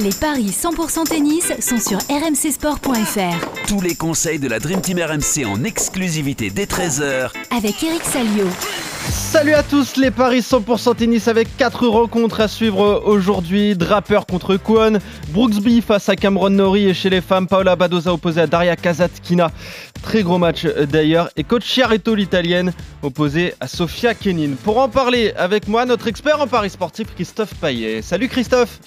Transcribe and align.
Les 0.00 0.10
paris 0.10 0.50
100% 0.50 1.08
tennis 1.08 1.52
sont 1.58 1.80
sur 1.80 1.98
rmcsport.fr. 1.98 3.66
Tous 3.66 3.80
les 3.80 3.96
conseils 3.96 4.38
de 4.38 4.46
la 4.46 4.60
Dream 4.60 4.80
Team 4.80 5.00
RMC 5.00 5.44
en 5.44 5.64
exclusivité 5.64 6.50
dès 6.50 6.66
13h 6.66 7.32
Avec 7.50 7.82
Eric 7.82 8.04
Salio. 8.04 8.46
Salut 9.10 9.54
à 9.54 9.64
tous 9.64 9.96
les 9.96 10.12
paris 10.12 10.38
100% 10.38 10.94
tennis 10.94 11.26
avec 11.26 11.48
4 11.56 11.88
rencontres 11.88 12.40
à 12.40 12.46
suivre 12.46 13.02
aujourd'hui. 13.06 13.74
Draper 13.74 14.20
contre 14.30 14.56
Kwon, 14.56 15.00
Brooksby 15.30 15.80
face 15.80 16.08
à 16.08 16.14
Cameron 16.14 16.50
Norrie 16.50 16.88
et 16.88 16.94
chez 16.94 17.10
les 17.10 17.20
femmes, 17.20 17.48
Paola 17.48 17.74
Badoza 17.74 18.12
opposée 18.12 18.42
à 18.42 18.46
Daria 18.46 18.76
Kazatkina. 18.76 19.50
Très 20.02 20.22
gros 20.22 20.38
match 20.38 20.64
euh, 20.64 20.86
d'ailleurs. 20.86 21.28
Et 21.36 21.42
coach 21.42 21.64
Chiaretto 21.64 22.14
l'italienne 22.14 22.72
opposée 23.02 23.54
à 23.58 23.66
Sofia 23.66 24.14
Kenin. 24.14 24.54
Pour 24.62 24.78
en 24.78 24.88
parler 24.88 25.32
avec 25.36 25.66
moi, 25.66 25.84
notre 25.86 26.06
expert 26.06 26.40
en 26.40 26.46
paris 26.46 26.70
sportif 26.70 27.08
Christophe 27.16 27.54
Paillet. 27.54 28.00
Salut 28.00 28.28
Christophe 28.28 28.78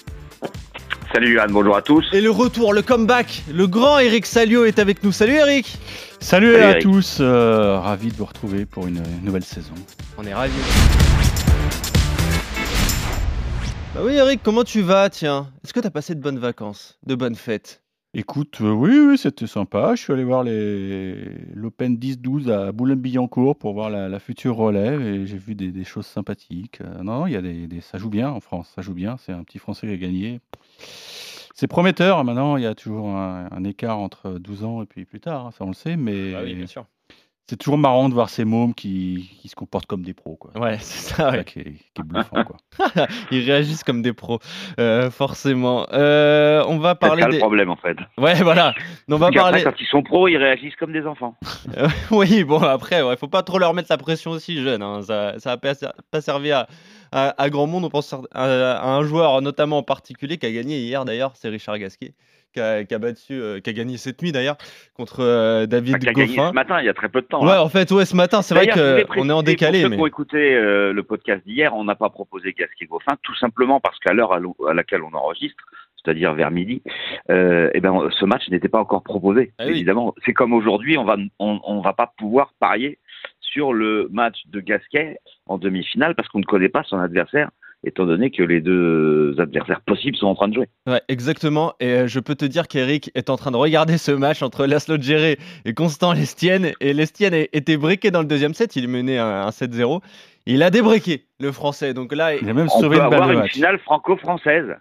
Salut 1.12 1.38
Anne, 1.40 1.52
bonjour 1.52 1.76
à 1.76 1.82
tous. 1.82 2.06
Et 2.12 2.20
le 2.20 2.30
retour, 2.30 2.72
le 2.72 2.80
comeback, 2.80 3.42
le 3.52 3.66
grand 3.66 3.98
Eric 3.98 4.24
Salio 4.24 4.64
est 4.64 4.78
avec 4.78 5.02
nous. 5.02 5.12
Salut 5.12 5.34
Eric 5.34 5.76
Salut, 6.20 6.52
Salut, 6.52 6.56
à 6.56 6.70
Eric. 6.70 6.82
tous, 6.82 7.18
euh, 7.20 7.78
ravi 7.78 8.08
de 8.08 8.14
vous 8.14 8.24
retrouver 8.24 8.64
pour 8.64 8.86
une 8.86 9.02
nouvelle 9.22 9.44
saison. 9.44 9.74
On 10.16 10.24
est 10.24 10.32
ravis. 10.32 10.52
Bah 13.94 14.00
oui 14.04 14.14
Eric, 14.14 14.40
comment 14.42 14.64
tu 14.64 14.80
vas? 14.80 15.10
Tiens, 15.10 15.48
est-ce 15.64 15.74
que 15.74 15.80
t'as 15.80 15.90
passé 15.90 16.14
de 16.14 16.20
bonnes 16.20 16.38
vacances, 16.38 16.98
de 17.06 17.14
bonnes 17.14 17.34
fêtes? 17.36 17.82
Écoute, 18.14 18.58
euh, 18.60 18.70
oui, 18.70 18.98
oui, 18.98 19.16
c'était 19.16 19.46
sympa. 19.46 19.94
Je 19.94 20.02
suis 20.02 20.12
allé 20.12 20.22
voir 20.22 20.44
l'Open 20.44 21.96
10-12 21.96 22.50
à 22.50 22.70
Boulogne-Billancourt 22.70 23.56
pour 23.56 23.72
voir 23.72 23.88
la, 23.88 24.18
future 24.18 24.54
relève 24.54 25.00
et 25.00 25.24
j'ai 25.24 25.38
vu 25.38 25.54
des, 25.54 25.84
choses 25.84 26.04
sympathiques. 26.04 26.82
Euh, 26.82 27.02
non, 27.02 27.20
non, 27.20 27.26
il 27.26 27.32
y 27.32 27.36
a 27.36 27.40
des, 27.40 27.80
ça 27.80 27.96
joue 27.96 28.10
bien 28.10 28.28
en 28.28 28.40
France, 28.40 28.70
ça 28.74 28.82
joue 28.82 28.92
bien. 28.92 29.16
C'est 29.16 29.32
un 29.32 29.42
petit 29.44 29.58
Français 29.58 29.86
qui 29.86 29.94
a 29.94 29.96
gagné. 29.96 30.40
C'est 31.54 31.68
prometteur. 31.68 32.22
Maintenant, 32.22 32.58
il 32.58 32.64
y 32.64 32.66
a 32.66 32.74
toujours 32.74 33.08
un, 33.08 33.64
écart 33.64 33.98
entre 33.98 34.32
12 34.32 34.64
ans 34.64 34.82
et 34.82 34.86
puis 34.86 35.06
plus 35.06 35.20
tard, 35.20 35.46
hein, 35.46 35.50
ça 35.50 35.64
on 35.64 35.68
le 35.68 35.74
sait, 35.74 35.96
mais 35.96 36.32
Bah 36.32 36.66
sûr. 36.66 36.84
C'est 37.48 37.56
toujours 37.56 37.76
marrant 37.76 38.08
de 38.08 38.14
voir 38.14 38.30
ces 38.30 38.44
mômes 38.44 38.72
qui, 38.72 39.30
qui 39.42 39.48
se 39.48 39.54
comportent 39.54 39.86
comme 39.86 40.02
des 40.02 40.14
pros, 40.14 40.36
quoi. 40.36 40.52
Ouais, 40.58 40.78
c'est 40.80 41.14
ça, 41.14 41.16
C'est 41.16 41.22
ouais. 41.24 41.36
ça 41.38 41.44
qui 41.44 41.58
est, 41.58 41.64
qui 41.64 42.00
est 42.00 42.04
bluffant, 42.04 42.44
quoi. 42.44 42.56
Ils 43.30 43.44
réagissent 43.44 43.84
comme 43.84 44.00
des 44.00 44.12
pros, 44.12 44.38
euh, 44.80 45.10
forcément. 45.10 45.86
Euh, 45.92 46.64
on 46.68 46.78
va 46.78 46.90
C'est 46.92 47.06
parler 47.08 47.24
le 47.24 47.32
des... 47.32 47.38
problème 47.38 47.68
en 47.70 47.76
fait. 47.76 47.96
Ouais, 48.16 48.34
voilà. 48.42 48.74
On 49.10 49.16
va 49.16 49.30
parler... 49.30 49.62
quand 49.64 49.74
ils 49.80 49.86
sont 49.86 50.02
pros, 50.02 50.28
ils 50.28 50.36
réagissent 50.36 50.76
comme 50.76 50.92
des 50.92 51.04
enfants. 51.06 51.36
Euh, 51.76 51.88
oui, 52.10 52.44
bon, 52.44 52.60
après, 52.62 53.02
ouais, 53.02 53.16
faut 53.16 53.28
pas 53.28 53.42
trop 53.42 53.58
leur 53.58 53.74
mettre 53.74 53.88
la 53.90 53.98
pression 53.98 54.30
aussi 54.30 54.62
jeune. 54.62 54.82
hein. 54.82 55.02
Ça, 55.02 55.34
ça 55.38 55.52
a 55.52 55.56
pas, 55.56 55.74
ser- 55.74 55.88
pas 56.10 56.20
servi 56.20 56.52
à, 56.52 56.68
à, 57.10 57.34
à 57.42 57.50
grand 57.50 57.66
monde. 57.66 57.84
On 57.84 57.90
pense 57.90 58.14
à, 58.14 58.76
à 58.80 58.86
un 58.88 59.02
joueur, 59.02 59.42
notamment 59.42 59.78
en 59.78 59.82
particulier, 59.82 60.38
qui 60.38 60.46
a 60.46 60.52
gagné 60.52 60.78
hier 60.78 61.04
d'ailleurs, 61.04 61.32
c'est 61.34 61.48
Richard 61.48 61.78
Gasquet, 61.78 62.14
qui 62.52 62.60
a, 62.60 62.98
battu, 62.98 63.32
euh, 63.32 63.60
qui 63.60 63.70
a 63.70 63.72
gagné 63.72 63.96
cette 63.96 64.22
nuit 64.22 64.32
d'ailleurs, 64.32 64.56
contre 64.94 65.20
euh, 65.20 65.66
David 65.66 65.96
Enfin, 65.96 65.98
qui 65.98 66.08
a 66.08 66.12
gagné 66.12 66.36
Goffin. 66.36 66.50
ce 66.50 66.54
matin, 66.54 66.80
il 66.80 66.86
y 66.86 66.88
a 66.88 66.94
très 66.94 67.08
peu 67.08 67.20
de 67.20 67.26
temps. 67.26 67.44
Ouais, 67.44 67.52
hein. 67.52 67.60
en 67.60 67.68
fait, 67.68 67.90
ouais, 67.90 68.04
ce 68.04 68.16
matin, 68.16 68.42
c'est 68.42 68.54
vrai 68.54 68.68
qu'on 68.68 69.28
est 69.28 69.32
en 69.32 69.42
décalé. 69.42 69.80
Pour 69.80 69.84
ceux 69.84 69.88
Mais... 69.90 69.96
qui 69.96 70.02
ont 70.02 70.06
écouté 70.06 70.54
euh, 70.54 70.92
le 70.92 71.02
podcast 71.02 71.44
d'hier, 71.46 71.74
on 71.74 71.84
n'a 71.84 71.94
pas 71.94 72.10
proposé 72.10 72.52
Gasquet 72.52 72.86
Goffin, 72.86 73.16
tout 73.22 73.34
simplement 73.36 73.80
parce 73.80 73.98
qu'à 73.98 74.12
l'heure 74.12 74.32
à, 74.32 74.74
laquelle 74.74 75.02
on 75.02 75.12
enregistre, 75.14 75.64
c'est-à-dire 75.96 76.34
vers 76.34 76.50
midi, 76.50 76.82
euh, 77.30 77.70
eh 77.74 77.80
ben, 77.80 78.08
ce 78.10 78.24
match 78.24 78.48
n'était 78.48 78.68
pas 78.68 78.80
encore 78.80 79.02
proposé. 79.02 79.52
Ah 79.58 79.64
oui. 79.66 79.72
Évidemment, 79.72 80.14
c'est 80.24 80.32
comme 80.32 80.52
aujourd'hui, 80.52 80.98
on 80.98 81.04
va, 81.04 81.16
on, 81.38 81.60
on 81.64 81.80
va 81.80 81.92
pas 81.92 82.12
pouvoir 82.18 82.52
parier 82.58 82.98
sur 83.40 83.72
le 83.72 84.08
match 84.10 84.42
de 84.46 84.60
Gasquet 84.60 85.18
en 85.46 85.58
demi-finale 85.58 86.14
parce 86.14 86.28
qu'on 86.28 86.40
ne 86.40 86.44
connaît 86.44 86.68
pas 86.68 86.82
son 86.84 86.98
adversaire, 86.98 87.50
étant 87.84 88.06
donné 88.06 88.30
que 88.30 88.42
les 88.42 88.60
deux 88.60 89.34
adversaires 89.38 89.80
possibles 89.80 90.16
sont 90.16 90.26
en 90.26 90.34
train 90.34 90.48
de 90.48 90.54
jouer. 90.54 90.68
Ouais, 90.86 91.02
exactement. 91.08 91.74
Et 91.80 91.86
euh, 91.92 92.06
je 92.06 92.20
peux 92.20 92.34
te 92.34 92.44
dire 92.44 92.68
qu'Eric 92.68 93.10
est 93.14 93.28
en 93.30 93.36
train 93.36 93.50
de 93.50 93.56
regarder 93.56 93.98
ce 93.98 94.12
match 94.12 94.42
entre 94.42 94.66
Laszlo 94.66 94.96
Djere 95.00 95.36
et 95.64 95.74
Constant 95.74 96.12
Lestienne. 96.12 96.72
Et 96.80 96.92
Lestienne 96.92 97.34
a- 97.34 97.46
était 97.52 97.76
briqué 97.76 98.10
dans 98.10 98.20
le 98.20 98.26
deuxième 98.26 98.54
set. 98.54 98.76
Il 98.76 98.88
menait 98.88 99.18
un, 99.18 99.46
un 99.46 99.50
7-0. 99.50 100.00
Il 100.46 100.62
a 100.62 100.70
débriqué 100.70 101.26
le 101.40 101.50
français. 101.52 101.92
Donc 101.94 102.12
là, 102.14 102.34
Il 102.36 102.48
a 102.48 102.54
même 102.54 102.66
On 102.72 102.80
sauvé 102.80 102.96
peut 102.98 103.02
une 103.04 103.10
balle 103.10 103.14
avoir 103.14 103.30
une 103.32 103.38
match. 103.40 103.52
finale 103.52 103.78
franco-française. 103.80 104.76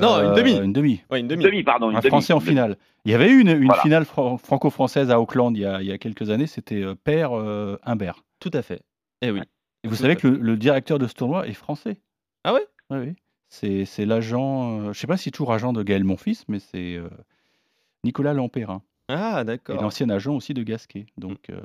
Non, 0.00 0.16
une 0.30 0.34
demi. 0.34 0.56
Une 0.56 0.72
demi. 0.72 1.02
ouais, 1.10 1.20
une 1.20 1.28
demi. 1.28 1.44
Demi, 1.44 1.62
pardon. 1.62 1.90
Une 1.90 1.96
Un 1.96 2.00
demi. 2.00 2.08
Français 2.08 2.32
en 2.32 2.40
finale. 2.40 2.76
Il 3.04 3.12
y 3.12 3.14
avait 3.14 3.28
eu 3.28 3.40
une, 3.40 3.48
une 3.50 3.66
Voilà. 3.66 3.82
finale 3.82 4.04
fran- 4.04 4.36
franco-française 4.38 5.10
à 5.10 5.20
Auckland 5.20 5.56
il 5.56 5.60
y 5.60 5.66
a, 5.66 5.80
il 5.82 5.86
y 5.88 5.92
a 5.92 5.98
quelques 5.98 6.30
années. 6.30 6.46
C'était 6.46 6.82
euh, 6.82 6.94
Père 6.94 7.36
euh, 7.38 7.76
Humbert. 7.84 8.24
Tout 8.40 8.50
à 8.54 8.62
fait. 8.62 8.80
Eh 9.20 9.30
oui. 9.30 9.40
Et 9.84 9.88
vous 9.88 9.96
savez 9.96 10.16
que 10.16 10.28
le, 10.28 10.36
le 10.38 10.56
directeur 10.56 10.98
de 10.98 11.06
ce 11.06 11.14
tournoi 11.14 11.46
est 11.48 11.54
français. 11.54 12.00
Ah 12.44 12.54
ouais? 12.54 12.66
Oui, 12.90 12.98
oui. 12.98 13.14
C'est 13.48 14.06
l'agent, 14.06 14.78
euh, 14.78 14.82
je 14.84 14.88
ne 14.88 14.92
sais 14.94 15.06
pas 15.06 15.16
si 15.16 15.30
toujours 15.30 15.52
agent 15.52 15.72
de 15.72 15.82
Gaël 15.82 16.04
Monfils, 16.04 16.44
mais 16.48 16.58
c'est 16.58 16.94
euh, 16.96 17.08
Nicolas 18.04 18.32
Lampérin. 18.32 18.82
Ah, 19.08 19.40
Et 19.42 19.44
d'accord. 19.44 19.82
l'ancien 19.82 20.08
agent 20.08 20.32
aussi 20.34 20.54
de 20.54 20.62
Gasquet. 20.62 21.06
Donc 21.18 21.50
euh, 21.50 21.60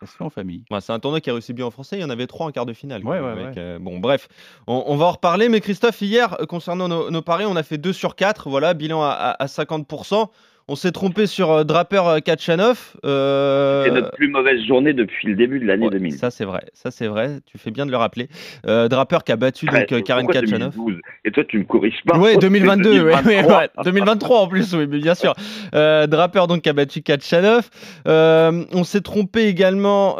ça 0.00 0.06
se 0.06 0.16
fait 0.16 0.22
en 0.22 0.30
famille. 0.30 0.64
C'est 0.80 0.92
un 0.92 1.00
tournoi 1.00 1.20
qui 1.20 1.30
a 1.30 1.32
réussi 1.32 1.52
bien 1.52 1.66
en 1.66 1.70
français. 1.70 1.96
Il 1.96 2.02
y 2.02 2.04
en 2.04 2.10
avait 2.10 2.26
trois 2.28 2.46
en 2.46 2.52
quart 2.52 2.66
de 2.66 2.72
finale. 2.74 3.04
Ouais, 3.04 3.18
ouais, 3.18 3.52
euh, 3.56 3.78
bon, 3.80 3.98
bref, 3.98 4.28
on, 4.68 4.84
on 4.86 4.96
va 4.96 5.06
en 5.06 5.12
reparler. 5.12 5.48
Mais 5.48 5.60
Christophe, 5.60 6.00
hier, 6.02 6.36
concernant 6.48 6.86
nos, 6.86 7.10
nos 7.10 7.22
paris, 7.22 7.46
on 7.46 7.56
a 7.56 7.62
fait 7.64 7.78
2 7.78 7.92
sur 7.92 8.14
4. 8.14 8.48
Voilà, 8.48 8.74
bilan 8.74 9.02
à, 9.02 9.08
à- 9.08 9.42
à 9.42 9.46
50%. 9.46 10.28
On 10.66 10.76
s'est 10.76 10.92
trompé 10.92 11.26
sur 11.26 11.50
euh, 11.50 11.64
Draper 11.64 12.06
euh, 12.06 12.18
Kachanov. 12.20 12.94
euh, 13.04 13.84
C'est 13.84 13.90
notre 13.90 14.12
plus 14.12 14.28
mauvaise 14.28 14.64
journée 14.66 14.94
depuis 14.94 15.28
le 15.28 15.34
début 15.34 15.60
de 15.60 15.66
l'année 15.66 15.84
ouais, 15.86 15.92
2000. 15.92 16.14
Ça, 16.14 16.30
c'est 16.30 16.46
vrai. 16.46 16.64
Ça, 16.72 16.90
c'est 16.90 17.06
vrai. 17.06 17.40
Tu 17.44 17.58
fais 17.58 17.70
bien 17.70 17.84
de 17.84 17.90
le 17.90 17.98
rappeler. 17.98 18.28
Euh, 18.66 18.88
Draper 18.88 19.18
qui 19.26 19.32
a 19.32 19.36
battu 19.36 19.68
Ouais, 19.70 19.84
donc 19.84 20.02
Karen 20.04 20.26
Kachanov. 20.26 20.74
2012 20.74 21.00
Et 21.26 21.32
toi, 21.32 21.44
tu 21.46 21.58
me 21.58 21.64
corriges 21.64 22.00
pas. 22.06 22.16
Oui, 22.18 22.30
C'est 22.32 22.38
2022, 22.38 22.90
ouais, 23.02 23.14
ouais, 23.14 23.22
2023. 23.22 23.58
ouais, 23.58 23.68
2023 23.84 24.40
en 24.40 24.48
plus, 24.48 24.74
oui, 24.74 24.86
mais 24.88 24.98
bien 25.00 25.14
sûr. 25.14 25.34
Euh, 25.74 26.06
Draper 26.06 26.46
donc 26.46 26.62
qui 26.62 26.70
a 26.70 26.72
battu 26.72 27.02
Kachanov. 27.02 27.68
On 28.06 28.84
s'est 28.84 29.02
trompé 29.02 29.42
également 29.44 30.14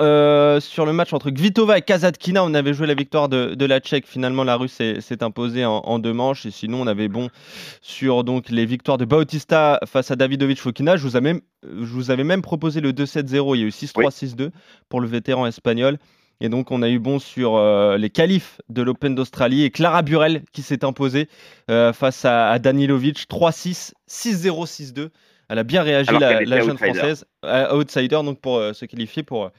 sur 0.61 0.85
le 0.85 0.93
match 0.93 1.15
entre 1.15 1.31
Kvitova 1.31 1.79
et 1.79 1.83
Kazatkina. 1.83 2.45
On 2.45 2.53
avait 2.53 2.75
joué 2.75 2.87
la 2.87 2.95
victoire 2.95 3.31
de, 3.31 3.55
de 3.55 3.65
la 3.65 3.81
Tchèque. 3.81 4.07
Finalement, 4.07 4.45
la 4.45 4.57
Russe 4.57 4.73
s'est 4.75 5.23
imposée 5.23 5.65
en, 5.65 5.79
en 5.79 5.99
deux 5.99 6.13
manches. 6.13 6.45
Et 6.45 6.51
sinon, 6.51 6.83
on 6.83 6.87
avait 6.87 7.09
bon 7.09 7.29
sur 7.81 8.25
donc 8.25 8.51
les 8.51 8.67
victoires 8.67 8.99
de 8.99 9.07
Bautista 9.07 9.81
face 9.87 10.11
à 10.11 10.17
Davidovic 10.37 10.61
Fokina. 10.61 10.97
Je 10.97 11.03
vous, 11.03 11.17
ai 11.17 11.21
même, 11.21 11.41
je 11.63 11.85
vous 11.85 12.11
avais 12.11 12.25
même 12.25 12.43
proposé 12.43 12.81
le 12.81 12.93
2-7-0. 12.93 13.57
Il 13.57 13.61
y 13.61 13.65
a 13.65 13.67
eu 13.67 13.71
6-3, 13.71 13.93
Oui. 13.97 14.07
6-2 14.07 14.51
pour 14.89 15.01
le 15.01 15.09
vétéran 15.09 15.47
espagnol. 15.47 15.99
Et 16.41 16.49
donc, 16.49 16.71
on 16.71 16.83
a 16.83 16.89
eu 16.89 16.99
bon 16.99 17.19
sur 17.19 17.57
euh, 17.57 17.97
les 17.97 18.11
qualifs 18.11 18.61
de 18.69 18.83
l'Open 18.83 19.15
d'Australie 19.15 19.63
et 19.63 19.71
Clara 19.71 20.03
Burel 20.03 20.43
qui 20.53 20.63
s'est 20.63 20.85
imposée 20.85 21.29
euh, 21.71 21.93
face 21.93 22.25
à, 22.25 22.51
à 22.51 22.59
Danilovic 22.59 23.27
3-6, 23.31 23.93
6-0, 24.11 24.67
6-2. 24.93 25.09
Elle 25.49 25.59
a 25.59 25.63
bien 25.63 25.83
réagi, 25.83 26.11
la, 26.19 26.41
jeune 26.61 26.73
outsider. 26.73 26.77
française, 26.77 27.25
euh, 27.45 27.77
outsider, 27.77 28.21
donc 28.25 28.41
pour 28.41 28.57
euh, 28.57 28.73
se 28.73 28.85
qualifier 28.87 29.23
pour, 29.23 29.51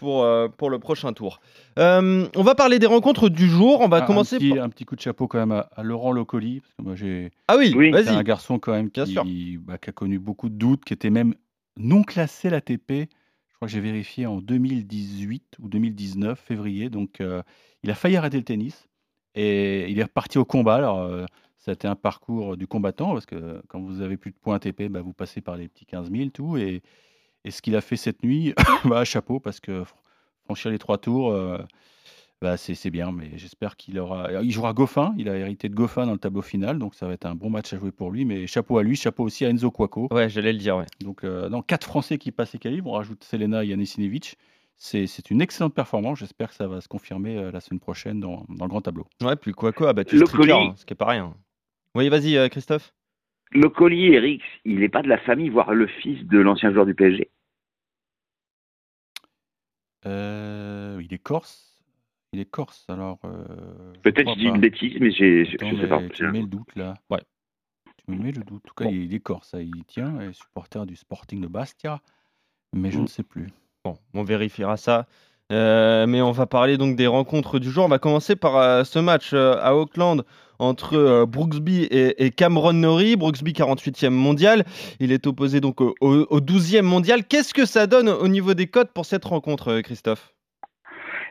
pour, 0.00 0.24
euh, 0.24 0.48
pour 0.48 0.70
le 0.70 0.78
prochain 0.78 1.12
tour. 1.12 1.40
Euh, 1.78 2.26
on 2.34 2.42
va 2.42 2.54
parler 2.54 2.78
des 2.78 2.86
rencontres 2.86 3.28
du 3.28 3.46
jour. 3.46 3.82
On 3.82 3.88
va 3.88 3.98
Un- 3.98 4.06
commencer 4.06 4.36
un, 4.36 4.38
petit, 4.38 4.54
par. 4.54 4.64
un 4.64 4.68
petit 4.70 4.84
coup 4.86 4.96
de 4.96 5.00
chapeau 5.02 5.28
quand 5.28 5.38
même 5.38 5.52
à, 5.52 5.68
à 5.76 5.82
Laurent 5.82 6.10
Locoli. 6.12 6.60
Parce 6.60 6.74
que 6.78 6.82
moi, 6.82 6.94
j'ai 6.96 7.30
Ah 7.48 7.56
oui, 7.58 7.74
Oui. 7.76 7.90
c'est 7.92 8.08
un 8.08 8.14
vas-y. 8.14 8.24
garçon 8.24 8.58
quand 8.58 8.72
même 8.72 8.88
Bien 8.88 9.04
sûr. 9.04 9.22
qui, 9.24 9.58
bah, 9.58 9.76
qui 9.76 9.90
a 9.90 9.92
connu 9.92 10.18
beaucoup 10.18 10.48
de 10.48 10.54
doutes, 10.54 10.84
qui 10.86 10.94
était 10.94 11.10
même 11.10 11.34
non 11.76 12.02
classé 12.02 12.48
à 12.48 12.52
l'ATP. 12.52 13.08
Je 13.48 13.54
crois 13.56 13.68
que 13.68 13.72
j'ai 13.74 13.80
vérifié 13.80 14.24
en 14.24 14.38
2018 14.40 15.56
ou 15.62 15.68
2019, 15.68 16.40
février. 16.40 16.88
Donc, 16.88 17.20
euh, 17.20 17.42
il 17.82 17.90
a 17.90 17.94
failli 17.94 18.16
arrêter 18.16 18.38
le 18.38 18.44
tennis 18.44 18.88
et 19.34 19.90
il 19.90 19.98
est 19.98 20.02
reparti 20.04 20.38
au 20.38 20.46
combat. 20.46 20.76
Alors, 20.76 21.00
euh, 21.00 21.26
été 21.68 21.86
un 21.86 21.94
parcours 21.94 22.56
du 22.56 22.66
combattant 22.66 23.12
parce 23.12 23.26
que 23.26 23.62
quand 23.68 23.80
vous 23.80 24.00
avez 24.00 24.16
plus 24.16 24.30
de 24.30 24.36
points 24.36 24.56
ATP, 24.56 24.88
bah, 24.88 25.02
vous 25.02 25.12
passez 25.12 25.42
par 25.42 25.56
les 25.56 25.68
petits 25.68 25.84
15 25.84 26.10
000, 26.10 26.30
tout. 26.30 26.56
Et, 26.56 26.80
et 27.44 27.50
ce 27.50 27.62
qu'il 27.62 27.76
a 27.76 27.80
fait 27.80 27.96
cette 27.96 28.22
nuit, 28.22 28.54
bah, 28.84 29.04
chapeau 29.04 29.40
parce 29.40 29.60
que 29.60 29.82
fr- 29.82 29.94
franchir 30.44 30.70
les 30.70 30.78
trois 30.78 30.98
tours. 30.98 31.32
euh, 31.32 31.58
bah, 32.42 32.56
c'est 32.56 32.74
c'est 32.74 32.90
bien, 32.90 33.12
mais 33.12 33.32
j'espère 33.36 33.76
qu'il 33.76 33.98
aura. 33.98 34.42
Il 34.42 34.50
jouera 34.50 34.72
Goffin, 34.72 35.14
il 35.18 35.28
a 35.28 35.36
hérité 35.36 35.68
de 35.68 35.74
Goffin 35.74 36.06
dans 36.06 36.12
le 36.12 36.18
tableau 36.18 36.40
final, 36.40 36.78
donc 36.78 36.94
ça 36.94 37.06
va 37.06 37.12
être 37.12 37.26
un 37.26 37.34
bon 37.34 37.50
match 37.50 37.70
à 37.74 37.78
jouer 37.78 37.92
pour 37.92 38.10
lui. 38.10 38.24
Mais 38.24 38.46
chapeau 38.46 38.78
à 38.78 38.82
lui, 38.82 38.96
chapeau 38.96 39.24
aussi 39.24 39.44
à 39.44 39.50
Enzo 39.50 39.70
Cuoco. 39.70 40.08
Ouais, 40.10 40.30
j'allais 40.30 40.52
le 40.54 40.58
dire, 40.58 40.76
ouais. 40.78 40.86
Donc, 41.00 41.22
euh, 41.24 41.50
dans 41.50 41.60
quatre 41.60 41.84
Français 41.86 42.16
qui 42.16 42.32
passent 42.32 42.54
les 42.54 42.58
qualifs, 42.58 42.82
on 42.86 42.92
rajoute 42.92 43.22
Selena 43.24 43.62
Janicinevic. 43.64 44.36
C'est 44.82 45.06
c'est 45.06 45.30
une 45.30 45.42
excellente 45.42 45.74
performance. 45.74 46.20
J'espère 46.20 46.48
que 46.48 46.54
ça 46.54 46.66
va 46.66 46.80
se 46.80 46.88
confirmer 46.88 47.36
euh, 47.36 47.50
la 47.52 47.60
semaine 47.60 47.80
prochaine 47.80 48.18
dans, 48.20 48.46
dans 48.48 48.64
le 48.64 48.70
grand 48.70 48.80
tableau. 48.80 49.06
Ouais, 49.22 49.36
puis 49.36 49.52
Quaco 49.52 49.84
a 49.84 49.92
battu 49.92 50.16
Le 50.16 50.24
Stricker, 50.24 50.54
colis. 50.54 50.66
hein, 50.68 50.74
ce 50.78 50.86
qui 50.86 50.94
est 50.94 50.96
pas 50.96 51.08
rien. 51.10 51.34
Oui, 51.94 52.08
vas-y, 52.08 52.38
euh, 52.38 52.48
Christophe. 52.48 52.94
Le 53.52 53.68
collier, 53.68 54.12
Eric, 54.12 54.42
il 54.64 54.78
n'est 54.78 54.88
pas 54.88 55.02
de 55.02 55.08
la 55.08 55.18
famille, 55.18 55.48
voire 55.48 55.74
le 55.74 55.86
fils 55.86 56.24
de 56.26 56.38
l'ancien 56.38 56.72
joueur 56.72 56.86
du 56.86 56.94
PSG. 56.94 57.30
Euh, 60.06 61.00
il 61.02 61.12
est 61.12 61.18
corse. 61.18 61.82
Il 62.32 62.38
est 62.40 62.48
corse, 62.50 62.84
alors. 62.88 63.18
euh, 63.24 63.92
je 63.96 64.00
Peut-être 64.02 64.30
je 64.34 64.38
dis 64.38 64.44
une 64.46 64.60
bêtise, 64.60 64.96
mais 65.00 65.10
j'ai, 65.10 65.44
je, 65.44 65.56
je 65.60 65.80
sais 65.80 65.88
pas. 65.88 66.00
tu 66.10 66.22
me 66.24 66.30
mets 66.30 66.40
le 66.42 66.46
doute 66.46 66.76
là. 66.76 66.94
Ouais. 67.10 67.22
Tu 68.06 68.12
me 68.12 68.22
mets 68.22 68.30
le 68.32 68.42
doute. 68.44 68.62
En 68.64 68.68
tout 68.68 68.74
cas, 68.74 68.84
Bon. 68.84 68.90
il 68.92 69.12
est 69.12 69.20
corse, 69.20 69.48
ça, 69.48 69.60
il 69.60 69.84
tient. 69.84 70.20
est 70.20 70.32
supporter 70.32 70.86
du 70.86 70.94
Sporting 70.94 71.40
de 71.40 71.48
Bastia, 71.48 72.00
mais 72.72 72.92
je 72.92 72.98
Mm. 72.98 73.02
ne 73.02 73.06
sais 73.08 73.24
plus. 73.24 73.48
Bon, 73.84 73.98
on 74.14 74.22
vérifiera 74.22 74.76
ça. 74.76 75.08
Euh, 75.50 76.06
mais 76.06 76.22
on 76.22 76.30
va 76.30 76.46
parler 76.46 76.76
donc 76.76 76.96
des 76.96 77.06
rencontres 77.06 77.58
du 77.58 77.70
jour. 77.70 77.84
On 77.84 77.88
va 77.88 77.98
commencer 77.98 78.36
par 78.36 78.56
euh, 78.56 78.84
ce 78.84 78.98
match 78.98 79.30
euh, 79.32 79.54
à 79.60 79.74
Auckland 79.74 80.22
entre 80.58 81.24
Brooksby 81.24 81.84
et, 81.90 82.30
Cameron 82.30 82.74
Norrie. 82.74 83.16
Brooksby 83.16 83.52
48e 83.52 84.10
mondial. 84.10 84.64
Il 85.00 85.10
est 85.10 85.26
opposé 85.26 85.60
donc 85.60 85.80
au, 85.80 85.94
au- 86.02 86.26
au 86.28 86.40
12e 86.40 86.82
mondial. 86.82 87.24
Qu'est-ce 87.24 87.54
que 87.54 87.64
ça 87.64 87.86
donne 87.86 88.10
au 88.10 88.28
niveau 88.28 88.52
des 88.52 88.66
cotes 88.66 88.92
pour 88.92 89.06
cette 89.06 89.24
rencontre, 89.24 89.80
Christophe? 89.80 90.34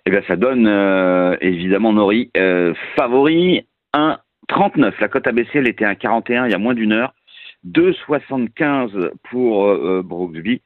Eh 0.07 0.09
bien, 0.09 0.21
ça 0.27 0.35
donne 0.35 0.67
évidemment 1.41 1.93
Nori 1.93 2.31
euh, 2.37 2.73
favori 2.95 3.67
1,39. 3.93 4.93
La 4.99 5.07
cote 5.09 5.27
ABC, 5.27 5.49
elle 5.59 5.67
était 5.67 5.85
à 5.85 5.93
41 5.93 6.47
il 6.47 6.51
y 6.51 6.55
a 6.55 6.57
moins 6.57 6.73
d'une 6.73 6.93
heure. 6.93 7.13
2,75 7.67 9.11
pour 9.29 10.03
Brooksby. 10.03 10.61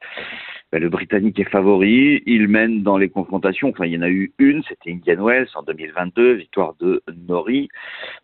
Ben, 0.73 0.81
le 0.81 0.89
Britannique 0.89 1.39
est 1.39 1.51
favori. 1.51 2.23
Il 2.25 2.47
mène 2.47 2.81
dans 2.81 2.97
les 2.97 3.07
confrontations. 3.07 3.69
Enfin, 3.69 3.85
il 3.85 3.93
y 3.93 3.97
en 3.99 4.01
a 4.01 4.09
eu 4.09 4.33
une. 4.39 4.63
C'était 4.63 4.91
Indian 4.91 5.23
Wells 5.23 5.47
en 5.53 5.61
2022, 5.61 6.33
victoire 6.33 6.73
de 6.79 7.03
Nori. 7.29 7.69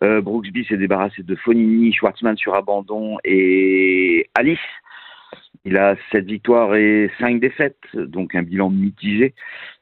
Euh, 0.01 0.19
Brooksby 0.19 0.65
s'est 0.65 0.77
débarrassé 0.77 1.21
de 1.21 1.35
Fonini, 1.35 1.93
Schwartzmann 1.93 2.35
sur 2.37 2.55
abandon 2.55 3.19
et 3.23 4.31
Alice. 4.33 4.57
Il 5.63 5.77
a 5.77 5.95
7 6.11 6.25
victoires 6.25 6.73
et 6.73 7.11
5 7.19 7.39
défaites, 7.39 7.77
donc 7.93 8.33
un 8.33 8.41
bilan 8.41 8.71
mitigé 8.71 9.35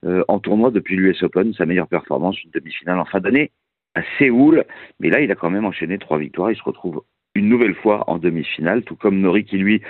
euh, 0.04 0.26
en 0.28 0.40
tournoi 0.40 0.70
depuis 0.70 0.98
l'US 0.98 1.24
Open, 1.24 1.54
sa 1.54 1.66
meilleure 1.66 1.88
performance, 1.88 2.44
une 2.44 2.52
demi-finale 2.52 3.00
en 3.00 3.06
fin 3.06 3.22
d'année 3.22 3.52
à 3.96 4.02
Séoul. 4.20 4.66
Mais 5.00 5.10
là, 5.10 5.22
il 5.22 5.32
a 5.32 5.36
quand 5.36 5.50
même 5.50 5.64
enchaîné 5.64 6.00
trois 6.00 6.18
victoires. 6.18 6.52
Il 6.52 6.58
se 6.58 6.64
retrouve 6.64 7.02
une 7.38 7.50
nouvelle 7.50 7.76
fois 7.76 8.04
en 8.10 8.18
demi-finale, 8.18 8.84
tout 8.84 8.96
comme 8.96 9.20
Nori 9.20 9.46
qui 9.46 9.58
lui 9.58 9.82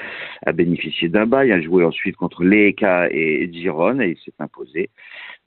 a 0.46 0.52
bénéficié 0.52 1.10
d'un 1.10 1.26
bail, 1.26 1.52
a 1.52 1.62
joué 1.62 1.84
ensuite 1.84 2.16
contre 2.16 2.44
Leeka 2.44 3.08
et 3.12 3.50
Giron 3.52 4.00
et 4.02 4.10
il 4.12 4.18
s'est 4.24 4.34
imposé. 4.40 4.90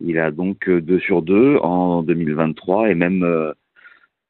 Il 0.00 0.18
a 0.18 0.30
donc 0.30 0.68
2 0.68 0.98
sur 1.00 1.22
2 1.22 1.58
en 1.62 2.02
2023 2.02 2.90
et 2.90 2.94
même 2.94 3.22
euh, 3.22 3.52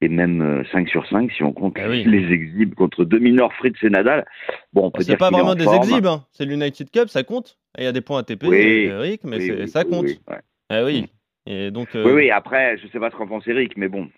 et 0.03 0.09
même 0.09 0.41
euh, 0.41 0.65
5 0.73 0.89
sur 0.89 1.07
5 1.07 1.31
si 1.31 1.43
on 1.43 1.53
compte 1.53 1.77
Ah 1.79 1.89
oui. 1.89 2.05
les 2.05 2.33
exhibes 2.33 2.75
contre 2.75 3.05
deux 3.05 3.19
mineurs 3.19 3.53
Fritz 3.55 3.77
et 3.83 3.91
Nadal. 3.91 4.25
Bon, 4.73 4.87
on 4.87 4.91
peut 4.91 5.03
C'est 5.03 5.09
dire 5.11 5.19
pas 5.19 5.31
vraiment 5.31 5.51
en 5.51 5.55
des 5.55 5.65
forme. 5.65 5.77
exhibes, 5.77 6.07
hein. 6.07 6.25
c'est 6.33 6.47
l'United 6.47 6.91
Cup, 6.91 7.09
ça 7.09 7.23
compte. 7.23 7.59
Il 7.79 7.85
y 7.85 7.87
a 7.87 7.93
des 7.93 8.01
points 8.01 8.21
ATP, 8.21 8.45
Oui, 8.49 8.57
Eric, 8.91 9.25
mais 9.25 9.37
Oui, 9.37 9.69
ça 9.69 9.85
compte. 9.85 10.07
oui, 10.07 10.19
ouais. 10.29 10.39
Ah 10.71 10.85
oui. 10.85 11.07
Et 11.47 11.71
donc, 11.71 11.89
euh, 11.95 12.05
Oui, 12.05 12.13
oui, 12.13 12.31
après, 12.31 12.79
je 12.79 12.87
sais 12.89 12.99
pas 12.99 13.11
ce 13.11 13.17
qu'en 13.17 13.27
pense 13.27 13.47
Eric, 13.47 13.77
mais 13.77 13.89
bon. 13.89 14.09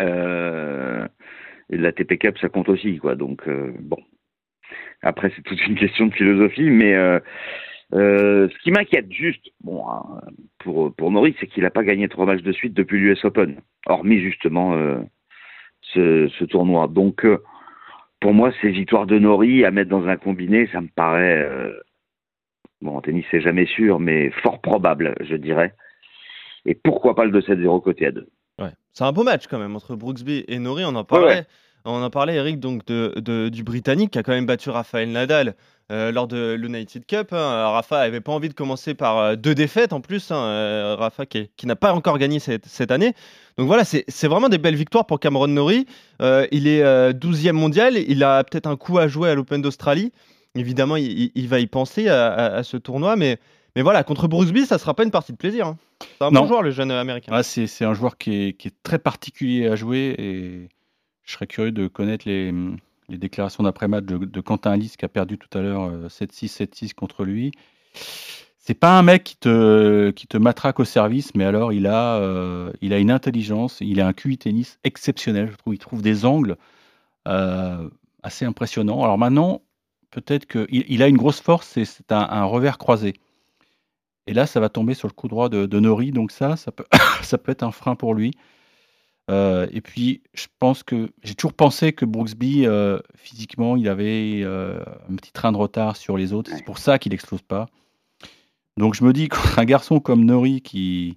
Euh, 0.00 1.06
et 1.72 1.78
la 1.78 1.90
TP 1.90 2.18
Cup, 2.18 2.38
ça 2.38 2.48
compte 2.48 2.68
aussi, 2.68 2.98
quoi. 2.98 3.16
Donc, 3.16 3.48
euh, 3.48 3.72
bon. 3.80 3.96
Après, 5.00 5.32
c'est 5.34 5.42
toute 5.42 5.66
une 5.66 5.74
question 5.78 6.06
de 6.06 6.14
philosophie, 6.14 6.70
mais 6.70 6.94
euh, 6.94 7.18
euh, 7.94 8.48
ce 8.48 8.58
qui 8.62 8.70
m'inquiète 8.70 9.10
juste, 9.10 9.50
hein, 9.66 10.20
pour, 10.58 10.94
pour 10.94 11.10
Norris, 11.10 11.34
c'est 11.40 11.46
qu'il 11.46 11.62
n'a 11.64 11.70
pas 11.70 11.82
gagné 11.82 12.08
trois 12.08 12.26
matchs 12.26 12.42
de 12.42 12.52
suite 12.52 12.74
depuis 12.74 13.00
l'US 13.00 13.24
Open, 13.24 13.60
hormis 13.86 14.20
justement 14.20 14.76
ce, 15.80 16.44
tournoi. 16.44 16.86
Donc, 16.88 17.26
pour 18.20 18.34
moi, 18.34 18.52
ces 18.60 18.70
victoires 18.70 19.06
de 19.06 19.18
Nori 19.18 19.64
à 19.64 19.70
mettre 19.70 19.90
dans 19.90 20.06
un 20.06 20.16
combiné, 20.16 20.68
ça 20.72 20.80
me 20.80 20.88
paraît, 20.88 21.48
bon, 22.80 22.96
en 22.96 23.00
tennis, 23.00 23.24
c'est 23.30 23.40
jamais 23.40 23.66
sûr, 23.66 23.98
mais 23.98 24.30
fort 24.42 24.60
probable, 24.60 25.14
je 25.20 25.36
dirais. 25.36 25.74
Et 26.66 26.74
pourquoi 26.74 27.14
pas 27.14 27.24
le 27.24 27.40
2-7-0 27.40 27.82
côté 27.82 28.06
à 28.06 28.12
2 28.12 28.26
Ouais. 28.60 28.70
C'est 28.92 29.04
un 29.04 29.12
beau 29.12 29.24
match 29.24 29.44
quand 29.48 29.58
même 29.58 29.74
entre 29.74 29.96
Brooksby 29.96 30.44
et 30.46 30.58
Nori. 30.58 30.84
On 30.84 30.94
en 30.94 31.04
parlait, 31.04 31.46
on 31.84 32.02
en 32.02 32.10
parlait 32.10 32.34
Eric, 32.36 32.60
donc 32.60 32.84
de, 32.86 33.14
de- 33.16 33.48
du 33.48 33.64
Britannique 33.64 34.10
qui 34.12 34.18
a 34.18 34.22
quand 34.22 34.32
même 34.32 34.46
battu 34.46 34.70
Rafael 34.70 35.10
Nadal 35.10 35.54
euh, 35.90 36.12
lors 36.12 36.28
de 36.28 36.52
l'United 36.54 37.04
Cup. 37.06 37.32
hein. 37.32 37.70
Rafa 37.70 37.98
avait 37.98 38.20
pas 38.20 38.32
envie 38.32 38.48
de 38.48 38.54
commencer 38.54 38.94
par 38.94 39.18
euh, 39.18 39.36
deux 39.36 39.54
défaites 39.54 39.92
en 39.92 40.00
plus. 40.00 40.30
hein. 40.30 40.36
Euh, 40.36 40.96
Rafa 40.98 41.26
qui, 41.26 41.48
n'a 41.64 41.74
pas 41.76 41.92
encore 41.94 42.18
gagné 42.18 42.38
cette, 42.38 42.66
cette 42.66 42.90
année. 42.92 43.14
Donc 43.58 43.66
voilà, 43.66 43.84
c'est 43.84 44.28
vraiment 44.28 44.48
des 44.48 44.58
belles 44.58 44.76
victoires 44.76 45.06
pour 45.06 45.18
Cameron 45.20 45.48
Norrie. 45.48 45.86
Il 46.20 46.68
est 46.68 46.82
euh, 46.82 47.12
12e 47.12 47.52
mondial. 47.52 47.96
Il 47.96 48.22
a 48.22 48.44
peut-être 48.44 48.66
un 48.68 48.76
coup 48.76 48.98
à 48.98 49.08
jouer 49.08 49.30
à 49.30 49.34
l'Open 49.34 49.60
d'Australie. 49.60 50.12
Évidemment, 50.54 50.96
il, 50.96 51.06
il- 51.10 51.32
il 51.34 51.48
va 51.48 51.58
y 51.60 51.66
penser 51.66 52.08
à, 52.08 52.28
à- 52.32 52.54
à 52.56 52.62
ce 52.62 52.76
tournoi. 52.76 53.16
Mais, 53.16 53.38
mais 53.76 53.82
voilà, 53.82 54.04
contre 54.04 54.28
Brooksby, 54.28 54.66
ça 54.66 54.78
sera 54.78 54.94
pas 54.94 55.04
une 55.04 55.10
partie 55.10 55.32
de 55.32 55.36
plaisir. 55.36 55.66
hein. 55.66 55.76
C'est 56.00 56.24
un 56.24 56.30
Non. 56.30 56.42
bon 56.42 56.46
joueur, 56.48 56.62
le 56.62 56.70
jeune 56.70 56.90
américain. 56.90 57.32
Ouais, 57.34 57.42
c'est 57.42 57.66
c'est 57.66 57.84
un 57.84 57.94
joueur 57.94 58.18
qui 58.18 58.34
est, 58.48 58.52
qui 58.54 58.68
est 58.68 58.74
très 58.82 58.98
particulier 58.98 59.66
à 59.68 59.76
jouer 59.76 60.14
et 60.18 60.68
je 61.24 61.32
serais 61.32 61.46
curieux 61.46 61.72
de 61.72 61.86
connaître 61.86 62.28
les, 62.28 62.52
les 63.08 63.18
déclarations 63.18 63.62
d'après-match 63.62 64.04
de, 64.04 64.18
de 64.18 64.40
Quentin 64.40 64.72
Alice 64.72 64.96
qui 64.96 65.04
a 65.04 65.08
perdu 65.08 65.38
tout 65.38 65.56
à 65.56 65.62
l'heure 65.62 65.84
euh, 65.84 66.08
7-6, 66.08 66.48
7-6 66.64 66.94
contre 66.94 67.24
lui. 67.24 67.52
C'est 68.58 68.74
pas 68.74 68.96
un 68.98 69.02
mec 69.02 69.24
qui 69.24 69.36
te, 69.36 70.10
qui 70.10 70.26
te 70.28 70.36
matraque 70.36 70.78
au 70.80 70.84
service, 70.84 71.34
mais 71.34 71.44
alors 71.44 71.72
il 71.72 71.86
a, 71.86 72.16
euh, 72.16 72.72
il 72.80 72.92
a 72.92 72.98
une 72.98 73.10
intelligence, 73.10 73.78
il 73.80 74.00
a 74.00 74.06
un 74.06 74.12
QI 74.12 74.38
tennis 74.38 74.78
exceptionnel. 74.84 75.48
Je 75.50 75.56
trouve 75.56 75.74
il 75.74 75.78
trouve 75.78 76.02
des 76.02 76.24
angles 76.24 76.56
euh, 77.28 77.88
assez 78.22 78.44
impressionnants. 78.44 79.02
Alors 79.02 79.18
maintenant, 79.18 79.62
peut-être 80.10 80.46
qu'il 80.46 80.84
il 80.88 81.02
a 81.02 81.08
une 81.08 81.16
grosse 81.16 81.40
force, 81.40 81.66
c'est- 81.68 81.84
c'est 81.84 82.12
un, 82.12 82.20
un 82.28 82.44
revers 82.44 82.78
croisé. 82.78 83.14
Et 84.26 84.34
là, 84.34 84.46
ça 84.46 84.60
va 84.60 84.68
tomber 84.68 84.94
sur 84.94 85.08
le 85.08 85.12
coup 85.12 85.28
droit 85.28 85.48
de, 85.48 85.66
de 85.66 85.80
Nori, 85.80 86.12
donc 86.12 86.30
ça, 86.30 86.56
ça 86.56 86.70
peut, 86.72 86.84
ça 87.22 87.38
peut 87.38 87.52
être 87.52 87.62
un 87.62 87.72
frein 87.72 87.96
pour 87.96 88.14
lui. 88.14 88.32
Euh, 89.30 89.66
et 89.72 89.80
puis, 89.80 90.22
je 90.34 90.46
pense 90.58 90.82
que 90.82 91.10
j'ai 91.22 91.34
toujours 91.34 91.54
pensé 91.54 91.92
que 91.92 92.04
Brooksby, 92.04 92.66
euh, 92.66 92.98
physiquement, 93.16 93.76
il 93.76 93.88
avait 93.88 94.40
euh, 94.42 94.82
un 95.08 95.14
petit 95.16 95.32
train 95.32 95.52
de 95.52 95.56
retard 95.56 95.96
sur 95.96 96.16
les 96.16 96.32
autres. 96.32 96.50
C'est 96.54 96.64
pour 96.64 96.78
ça 96.78 96.98
qu'il 96.98 97.10
n'explose 97.12 97.42
pas. 97.42 97.66
Donc, 98.76 98.94
je 98.94 99.04
me 99.04 99.12
dis 99.12 99.28
qu'un 99.28 99.64
garçon 99.64 100.00
comme 100.00 100.24
Nori, 100.24 100.60
qui, 100.60 101.14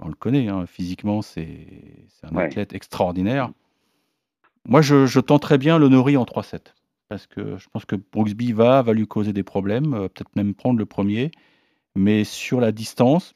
on 0.00 0.08
le 0.08 0.14
connaît, 0.14 0.48
hein, 0.48 0.66
physiquement, 0.66 1.22
c'est 1.22 1.68
un 2.24 2.34
Ouais. 2.36 2.44
athlète 2.44 2.72
extraordinaire. 2.72 3.50
Moi, 4.66 4.82
je, 4.82 5.06
je 5.06 5.20
tenterais 5.20 5.58
bien 5.58 5.78
le 5.78 5.88
Nori 5.88 6.16
en 6.16 6.24
3-7. 6.24 6.74
Parce 7.08 7.26
que 7.26 7.56
je 7.56 7.68
pense 7.72 7.86
que 7.86 7.96
Brooksby 7.96 8.52
va, 8.52 8.82
va 8.82 8.92
lui 8.92 9.06
causer 9.06 9.32
des 9.32 9.42
problèmes, 9.42 9.92
peut-être 9.92 10.36
même 10.36 10.54
prendre 10.54 10.78
le 10.78 10.84
premier. 10.84 11.30
Mais 11.98 12.22
sur 12.24 12.60
la 12.60 12.70
distance, 12.72 13.34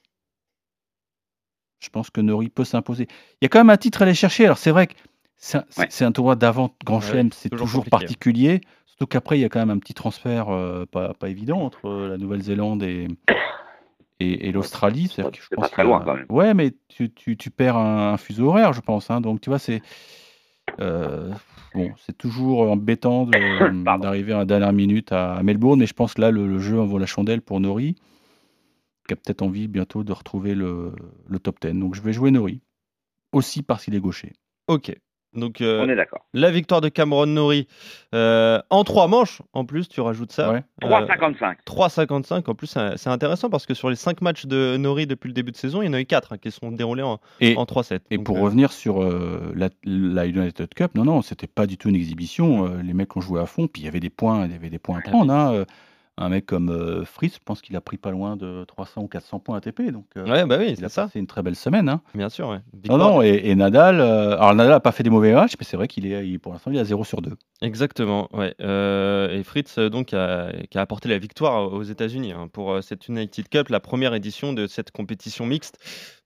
je 1.80 1.88
pense 1.90 2.10
que 2.10 2.20
Nori 2.20 2.48
peut 2.48 2.64
s'imposer. 2.64 3.08
Il 3.40 3.44
y 3.44 3.46
a 3.46 3.48
quand 3.48 3.58
même 3.58 3.70
un 3.70 3.76
titre 3.76 4.02
à 4.02 4.04
aller 4.04 4.14
chercher. 4.14 4.44
Alors, 4.44 4.58
c'est 4.58 4.70
vrai 4.70 4.86
que 4.86 4.94
c'est 5.36 5.58
un, 5.58 5.64
Ouais. 5.78 5.88
un 6.02 6.12
tournoi 6.12 6.36
d'avant 6.36 6.74
Grand 6.84 7.00
Ouais, 7.00 7.06
Chelem, 7.06 7.32
c'est 7.32 7.50
toujours 7.50 7.84
particulier. 7.86 8.60
Surtout 8.86 9.06
qu'après, 9.06 9.38
il 9.38 9.40
y 9.42 9.44
a 9.44 9.48
quand 9.48 9.58
même 9.58 9.70
un 9.70 9.78
petit 9.78 9.94
transfert 9.94 10.48
euh, 10.50 10.86
pas, 10.86 11.12
pas 11.14 11.28
évident 11.28 11.60
entre 11.60 11.88
euh, 11.88 12.08
la 12.10 12.18
Nouvelle-Zélande 12.18 12.84
et, 12.84 13.08
et, 14.20 14.48
et 14.48 14.52
l'Australie. 14.52 15.10
c'est 15.12 15.22
pas- 15.22 15.30
que 15.30 15.38
je 15.38 15.42
c'est 15.42 15.56
pas 15.56 15.62
pense 15.62 15.70
très 15.72 15.82
a- 15.82 15.86
loin, 15.86 16.00
quand 16.04 16.14
même. 16.14 16.26
Ouais, 16.28 16.54
mais 16.54 16.72
tu, 16.88 17.12
tu, 17.12 17.36
tu 17.36 17.50
perds 17.50 17.76
un, 17.76 18.12
un 18.12 18.16
fuseau 18.16 18.48
horaire, 18.48 18.72
je 18.72 18.80
pense. 18.80 19.10
hein. 19.10 19.20
Donc, 19.20 19.40
tu 19.40 19.50
vois, 19.50 19.58
c'est. 19.58 19.82
euh, 20.80 21.32
bon, 21.74 21.90
c'est 22.06 22.16
toujours 22.16 22.70
embêtant 22.70 23.26
d'arriver 23.98 24.34
à 24.34 24.38
la 24.38 24.44
dernière 24.44 24.72
minute 24.72 25.10
à, 25.10 25.42
Melbourne, 25.42 25.80
mais 25.80 25.86
je 25.86 25.94
pense 25.94 26.14
que 26.14 26.20
là, 26.20 26.30
le, 26.30 26.46
le 26.46 26.60
jeu 26.60 26.80
en 26.80 26.84
vaut 26.86 26.98
la 26.98 27.06
chandelle 27.06 27.42
pour 27.42 27.58
Nori, 27.58 27.96
qui 29.14 29.20
a 29.20 29.22
peut-être 29.22 29.42
envie 29.42 29.68
bientôt 29.68 30.04
de 30.04 30.12
retrouver 30.12 30.54
le, 30.54 30.92
le 31.28 31.38
top 31.38 31.60
10. 31.60 31.72
Donc, 31.78 31.94
je 31.94 32.00
vais 32.02 32.12
jouer 32.12 32.30
Nori, 32.30 32.60
aussi 33.32 33.62
parce 33.62 33.84
qu'il 33.84 33.94
est 33.94 34.00
gaucher. 34.00 34.32
Ok. 34.68 34.94
Donc, 35.34 35.62
euh, 35.62 35.82
On 35.82 35.88
est 35.88 35.96
d'accord. 35.96 36.26
la 36.34 36.50
victoire 36.50 36.82
de 36.82 36.90
Cameron 36.90 37.24
Norrie 37.24 37.66
euh, 38.14 38.60
en 38.68 38.84
trois 38.84 39.08
manches, 39.08 39.40
en 39.54 39.64
plus, 39.64 39.88
tu 39.88 40.02
rajoutes 40.02 40.30
ça. 40.30 40.52
Ouais. 40.52 40.62
Euh, 40.84 40.88
3,55. 40.88 41.56
3,55. 41.66 42.50
En 42.50 42.54
plus, 42.54 42.66
c'est 42.96 43.08
intéressant 43.08 43.48
parce 43.48 43.64
que 43.64 43.72
sur 43.72 43.88
les 43.88 43.96
cinq 43.96 44.20
matchs 44.20 44.44
de 44.44 44.76
Norrie 44.76 45.06
depuis 45.06 45.28
le 45.28 45.32
début 45.32 45.50
de 45.50 45.56
saison, 45.56 45.80
il 45.80 45.86
y 45.86 45.88
en 45.88 45.94
a 45.94 46.00
eu 46.02 46.04
quatre 46.04 46.34
hein, 46.34 46.38
qui 46.38 46.50
sont 46.50 46.70
déroulés 46.70 47.02
en, 47.02 47.18
Et, 47.40 47.56
en 47.56 47.64
3-7. 47.64 48.00
et 48.10 48.16
Donc, 48.18 48.26
pour 48.26 48.36
euh, 48.36 48.42
revenir 48.42 48.72
sur 48.72 49.02
euh, 49.02 49.52
la, 49.56 49.70
la 49.84 50.26
United 50.26 50.68
Cup, 50.74 50.94
non, 50.94 51.04
non, 51.04 51.22
c'était 51.22 51.46
pas 51.46 51.66
du 51.66 51.78
tout 51.78 51.88
une 51.88 51.96
exhibition. 51.96 52.66
euh, 52.66 52.82
les 52.82 52.92
mecs 52.92 53.16
ont 53.16 53.22
joué 53.22 53.40
à 53.40 53.46
fond, 53.46 53.68
puis 53.68 53.80
il 53.82 53.84
y 53.86 53.88
avait 53.88 54.00
des 54.00 54.10
points, 54.10 54.44
il 54.44 54.52
y 54.52 54.54
avait 54.54 54.68
des 54.70 54.78
points 54.78 54.98
à 54.98 55.02
Ah 55.06 55.08
prendre. 55.08 55.32
hein, 55.32 55.54
euh, 55.54 55.64
Un 56.18 56.28
mec 56.28 56.44
comme 56.44 56.68
euh, 56.68 57.04
Fritz, 57.06 57.34
je 57.34 57.38
pense 57.42 57.62
qu'il 57.62 57.74
a 57.74 57.80
pris 57.80 57.96
pas 57.96 58.10
loin 58.10 58.36
de 58.36 58.64
300 58.68 59.00
ou 59.02 59.08
400 59.08 59.38
points 59.40 59.56
ATP. 59.56 59.90
Donc, 59.90 60.04
euh, 60.18 60.26
Ouais, 60.26 60.44
bah 60.44 60.56
oui, 60.58 60.74
c'est 60.78 60.86
ça. 60.90 61.04
passé 61.04 61.18
une 61.18 61.26
très 61.26 61.42
belle 61.42 61.56
semaine. 61.56 61.88
hein. 61.88 62.02
Bien 62.14 62.28
sûr, 62.28 62.48
ouais. 62.48 62.58
Non, 62.90 63.22
et, 63.22 63.40
et 63.44 63.54
Nadal, 63.54 63.98
euh, 63.98 64.32
alors 64.36 64.54
Nadal 64.54 64.72
n'a 64.74 64.80
pas 64.80 64.92
fait 64.92 65.02
des 65.02 65.10
mauvais 65.10 65.32
matchs, 65.32 65.54
mais 65.58 65.64
c'est 65.64 65.78
vrai 65.78 65.88
qu'il 65.88 66.04
est, 66.12 66.28
il- 66.28 66.38
pour 66.38 66.52
l'instant, 66.52 66.70
il 66.70 66.76
est 66.76 66.80
à 66.80 66.84
0 66.84 67.02
sur 67.04 67.22
2. 67.22 67.32
Exactement, 67.62 68.28
ouais. 68.36 68.54
Et 68.60 69.42
Fritz, 69.42 69.78
donc, 69.78 70.12
a, 70.12 70.52
qui 70.70 70.76
a 70.76 70.82
apporté 70.82 71.08
la 71.08 71.16
victoire 71.18 71.72
aux 71.72 71.82
États-Unis 71.82 72.32
hein, 72.32 72.48
pour 72.52 72.82
cette 72.82 73.08
United 73.08 73.48
Cup, 73.48 73.68
la 73.70 73.80
première 73.80 74.12
édition 74.14 74.52
de 74.52 74.66
cette 74.66 74.90
compétition 74.90 75.46
mixte. 75.46 75.78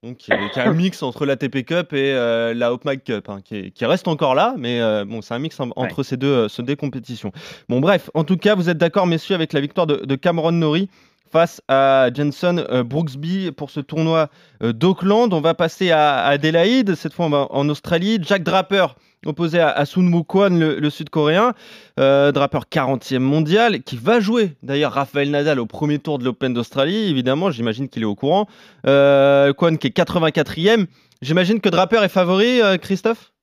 Donc, 0.07 0.19
qui 0.19 0.33
est, 0.33 0.51
qui 0.53 0.59
est 0.59 0.63
un 0.63 0.73
mix 0.73 1.03
entre 1.03 1.27
l'ATP 1.27 1.65
Cup 1.65 1.93
et 1.93 2.13
euh, 2.13 2.55
la 2.55 2.73
Hopmac 2.73 3.03
Cup, 3.05 3.29
hein, 3.29 3.41
qui, 3.45 3.57
est- 3.57 3.71
qui 3.73 3.85
reste 3.85 4.07
encore 4.09 4.35
là, 4.35 4.55
mais 4.57 4.81
euh, 4.81 5.05
bon, 5.05 5.21
c'est 5.21 5.35
un 5.35 5.39
mix 5.41 5.59
en- 5.59 5.71
entre 5.77 6.03
ces, 6.05 6.17
deux, 6.17 6.27
euh, 6.29 6.49
ces 6.49 6.63
deux 6.63 6.77
compétitions. 6.77 7.33
Bon, 7.69 7.81
bref, 7.81 8.09
en 8.15 8.23
tout 8.25 8.37
cas, 8.37 8.55
vous 8.55 8.69
êtes 8.71 8.79
d'accord, 8.79 9.07
messieurs, 9.07 9.35
avec 9.35 9.53
la 9.53 9.61
victoire 9.61 9.87
de, 9.87 9.97
de 10.05 10.15
Cameron 10.15 10.53
Norrie 10.53 10.89
face 11.37 11.61
à 11.69 12.09
Jenson 12.15 12.65
euh, 12.71 12.83
Brooksby 12.83 13.51
pour 13.53 13.69
ce 13.69 13.81
tournoi 13.81 14.31
euh, 14.63 14.73
d'Auckland. 14.73 15.35
On 15.35 15.43
va 15.43 15.53
passer 15.53 15.91
à, 15.91 16.25
Adélaïde, 16.25 16.95
cette 16.95 17.13
fois 17.13 17.27
en 17.27 17.69
Australie. 17.69 18.19
Jack 18.23 18.43
Draper 18.43 18.95
opposé 19.27 19.61
à, 19.61 19.69
à 19.69 19.85
Sunwoo 19.85 20.25
Kwon, 20.25 20.59
le, 20.59 20.89
Sud-Coréen, 20.89 21.53
euh, 22.01 22.33
draper 22.33 22.61
40e 22.73 23.19
mondial, 23.19 23.83
qui 23.83 23.99
va 23.99 24.19
jouer 24.19 24.53
d'ailleurs 24.63 24.93
Raphaël 24.93 25.31
Nadal 25.31 25.61
au 25.61 25.67
premier 25.67 25.99
tour 25.99 26.19
de 26.19 26.25
l'Open 26.25 26.55
d'Australie. 26.55 27.11
Évidemment, 27.11 27.51
j'imagine 27.51 27.91
qu'il 27.91 28.01
est 28.01 28.07
au 28.07 28.15
courant. 28.15 28.47
Euh, 28.87 29.53
Kwon 29.53 29.77
qui 29.77 29.89
est 29.89 29.95
84e. 29.95 30.87
J'imagine 31.21 31.61
que 31.61 31.69
Draper 31.69 32.03
est 32.03 32.09
favori, 32.09 32.61
Christophe? 32.81 33.35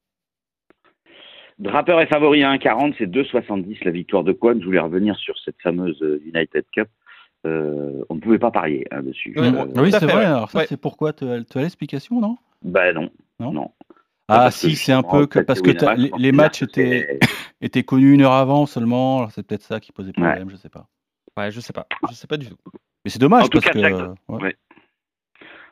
Draper 1.59 1.99
est 1.99 2.07
favori 2.07 2.43
à 2.43 2.55
1,40, 2.55 2.95
c'est 2.97 3.05
2,70 3.05 3.85
la 3.85 3.91
victoire 3.91 4.23
de 4.23 4.33
Kwon. 4.33 4.57
Je 4.59 4.65
voulais 4.65 4.79
revenir 4.79 5.15
sur 5.17 5.35
cette 5.45 5.57
fameuse 5.61 6.03
United 6.25 6.63
Cup. 6.73 6.87
Euh, 7.45 8.03
on 8.09 8.15
ne 8.15 8.19
pouvait 8.19 8.39
pas 8.39 8.51
parier 8.51 8.85
hein, 8.91 9.01
dessus. 9.03 9.33
Ouais, 9.37 9.47
Euh, 9.47 9.65
oui, 9.75 9.91
c'est 9.91 10.05
vrai. 10.05 10.15
ouais. 10.15 10.25
Alors 10.25 10.49
ça, 10.49 10.59
Ouais. 10.59 10.65
c'est 10.67 10.77
pourquoi 10.77 11.11
Tu 11.13 11.25
as, 11.25 11.37
l'explication, 11.55 12.21
non? 12.21 12.37
Bah 12.61 12.93
non, 12.93 13.09
Non 13.39 13.51
non. 13.51 13.71
Ah 14.29 14.49
si, 14.51 14.75
c'est 14.77 14.93
un 14.93 15.03
peu 15.03 15.27
que 15.27 15.39
parce 15.39 15.61
que 15.61 15.71
les, 15.97 16.11
les 16.17 16.31
matchs 16.31 16.63
étaient, 16.63 17.19
étaient 17.61 17.83
connus 17.83 18.13
une 18.13 18.21
heure 18.21 18.31
avant 18.31 18.65
seulement. 18.65 19.17
Alors 19.19 19.31
c'est 19.31 19.45
peut-être 19.45 19.63
ça 19.63 19.81
qui 19.81 19.91
posait 19.91 20.13
problème, 20.13 20.49
je 20.49 20.55
sais 20.55 20.69
pas. 20.69 20.87
Ouais, 21.37 21.51
je 21.51 21.59
sais 21.59 21.73
pas. 21.73 21.85
Je 22.09 22.13
sais 22.15 22.27
pas 22.27 22.37
du 22.37 22.47
tout. 22.47 22.55
Mais 23.03 23.09
c'est 23.11 23.19
dommage 23.19 23.43
En 23.43 23.47
tout 23.47 23.59
parce 23.59 23.65
cas, 23.65 23.73
que 23.73 23.79
Jack- 23.79 23.93
ouais. 24.29 24.43
ouais. 24.43 24.55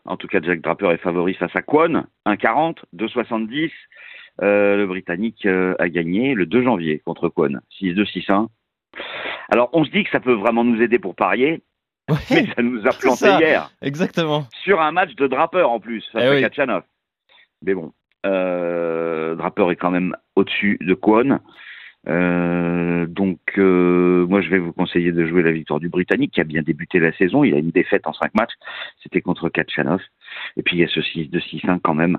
En 0.03 0.17
tout 0.17 0.27
cas, 0.27 0.39
Jack 0.41 0.59
Draper 0.61 0.91
est 0.91 0.97
favori 0.97 1.33
face 1.35 1.55
à 1.55 1.61
Kwon, 1.61 2.03
1,40, 2.25 2.79
2,70. 2.93 3.71
Euh, 4.41 4.75
le 4.77 4.87
Britannique 4.87 5.45
euh, 5.45 5.75
a 5.79 5.87
gagné 5.89 6.33
le 6.33 6.45
2 6.45 6.63
janvier 6.63 6.99
contre 6.99 7.29
Kwon, 7.29 7.59
6-2, 7.79 8.03
6-1. 8.05 8.47
Alors, 9.51 9.69
on 9.73 9.83
se 9.85 9.91
dit 9.91 10.03
que 10.03 10.09
ça 10.09 10.19
peut 10.19 10.33
vraiment 10.33 10.63
nous 10.63 10.81
aider 10.81 10.97
pour 10.97 11.13
parier, 11.15 11.61
mais 12.31 12.47
ça 12.55 12.61
nous 12.61 12.79
a 12.87 12.91
planté 12.91 13.17
ça. 13.25 13.39
hier 13.39 13.69
exactement. 13.81 14.47
sur 14.63 14.81
un 14.81 14.91
match 14.91 15.13
de 15.15 15.27
Draper 15.27 15.69
en 15.69 15.79
plus, 15.79 16.03
face 16.11 16.23
Eh 16.25 16.27
à 16.27 16.31
oui. 16.31 16.41
Kachanov. 16.41 16.83
Mais 17.63 17.73
bon, 17.75 17.93
euh, 18.25 19.35
Draper 19.35 19.71
est 19.71 19.75
quand 19.75 19.91
même 19.91 20.15
au-dessus 20.35 20.77
de 20.81 20.93
Kwon. 20.93 21.39
Euh, 22.07 23.05
donc, 23.05 23.39
euh, 23.59 24.25
moi, 24.27 24.41
je 24.41 24.49
vais 24.49 24.57
vous 24.57 24.73
conseiller 24.73 25.11
de 25.11 25.25
jouer 25.27 25.43
la 25.43 25.51
victoire 25.51 25.79
du 25.79 25.89
Britannique 25.89 26.31
qui 26.33 26.41
a 26.41 26.43
bien 26.45 26.63
débuté 26.63 26.97
la 26.99 27.11
saison. 27.13 27.43
Il 27.43 27.53
a 27.53 27.59
une 27.59 27.69
défaite 27.69 28.07
en 28.07 28.13
cinq 28.13 28.33
matchs. 28.33 28.53
C'était 29.03 29.21
contre 29.21 29.49
Kachanov. 29.49 30.01
Et 30.57 30.63
puis, 30.63 30.77
il 30.77 30.79
y 30.79 30.83
a 30.83 30.87
ce 30.87 31.01
6 31.01 31.27
de 31.29 31.39
6-1 31.39 31.79
quand 31.83 31.93
même. 31.93 32.17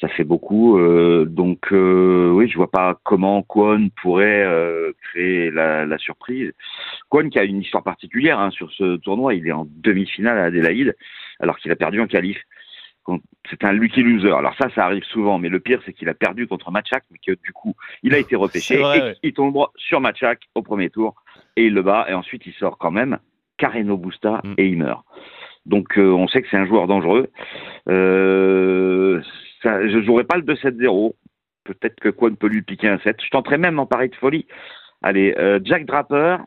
Ça 0.00 0.08
fait 0.08 0.24
beaucoup. 0.24 0.78
Euh, 0.78 1.26
donc, 1.26 1.72
euh, 1.72 2.30
oui, 2.30 2.48
je 2.48 2.56
vois 2.56 2.70
pas 2.70 2.98
comment 3.04 3.42
Kwon 3.42 3.88
pourrait 4.02 4.42
euh, 4.44 4.92
créer 5.00 5.50
la, 5.50 5.86
la 5.86 5.98
surprise. 5.98 6.52
Kwon 7.08 7.28
qui 7.28 7.38
a 7.38 7.44
une 7.44 7.60
histoire 7.60 7.84
particulière 7.84 8.40
hein, 8.40 8.50
sur 8.50 8.72
ce 8.72 8.96
tournoi. 8.96 9.34
Il 9.34 9.46
est 9.46 9.52
en 9.52 9.66
demi-finale 9.68 10.38
à 10.38 10.44
Adélaïde 10.44 10.96
alors 11.38 11.58
qu'il 11.58 11.70
a 11.70 11.76
perdu 11.76 12.00
en 12.00 12.06
qualif. 12.06 12.38
C'est 13.50 13.64
un 13.64 13.72
lucky 13.72 14.02
loser. 14.02 14.32
Alors 14.32 14.54
ça, 14.56 14.68
ça 14.74 14.84
arrive 14.84 15.04
souvent, 15.04 15.38
mais 15.38 15.48
le 15.48 15.60
pire, 15.60 15.80
c'est 15.84 15.92
qu'il 15.92 16.08
a 16.08 16.14
perdu 16.14 16.46
contre 16.46 16.70
Matchak, 16.70 17.04
mais 17.10 17.18
que 17.24 17.38
du 17.40 17.52
coup, 17.52 17.74
il 18.02 18.14
a 18.14 18.18
été 18.18 18.36
repêché 18.36 18.76
vrai, 18.78 18.98
et 18.98 19.02
ouais. 19.02 19.16
il 19.22 19.32
tombe 19.32 19.66
sur 19.76 20.00
Matchak 20.00 20.40
au 20.54 20.62
premier 20.62 20.88
tour 20.90 21.14
et 21.56 21.66
il 21.66 21.74
le 21.74 21.82
bat 21.82 22.06
et 22.08 22.14
ensuite 22.14 22.46
il 22.46 22.52
sort 22.54 22.78
quand 22.78 22.92
même 22.92 23.18
Carreno 23.56 23.96
Busta 23.96 24.40
Mm. 24.44 24.54
et 24.56 24.66
il 24.66 24.78
meurt. 24.78 25.04
Donc 25.66 25.98
euh, 25.98 26.10
on 26.10 26.26
sait 26.28 26.42
que 26.42 26.48
c'est 26.50 26.56
un 26.56 26.66
joueur 26.66 26.86
dangereux. 26.86 27.28
Euh, 27.88 29.20
ça, 29.62 29.86
je 29.86 30.02
jouerai 30.02 30.24
pas 30.24 30.36
le 30.36 30.42
2-7-0. 30.42 31.12
Peut-être 31.64 32.00
que 32.00 32.08
Kwon 32.08 32.34
peut 32.34 32.48
lui 32.48 32.62
piquer 32.62 32.88
un 32.88 32.98
7. 32.98 33.16
Je 33.24 33.30
tenterai 33.30 33.56
même 33.58 33.78
en 33.78 33.86
pari 33.86 34.08
de 34.08 34.14
folie. 34.16 34.46
Allez, 35.02 35.34
euh, 35.38 35.60
Jack 35.64 35.86
Draper 35.86 36.38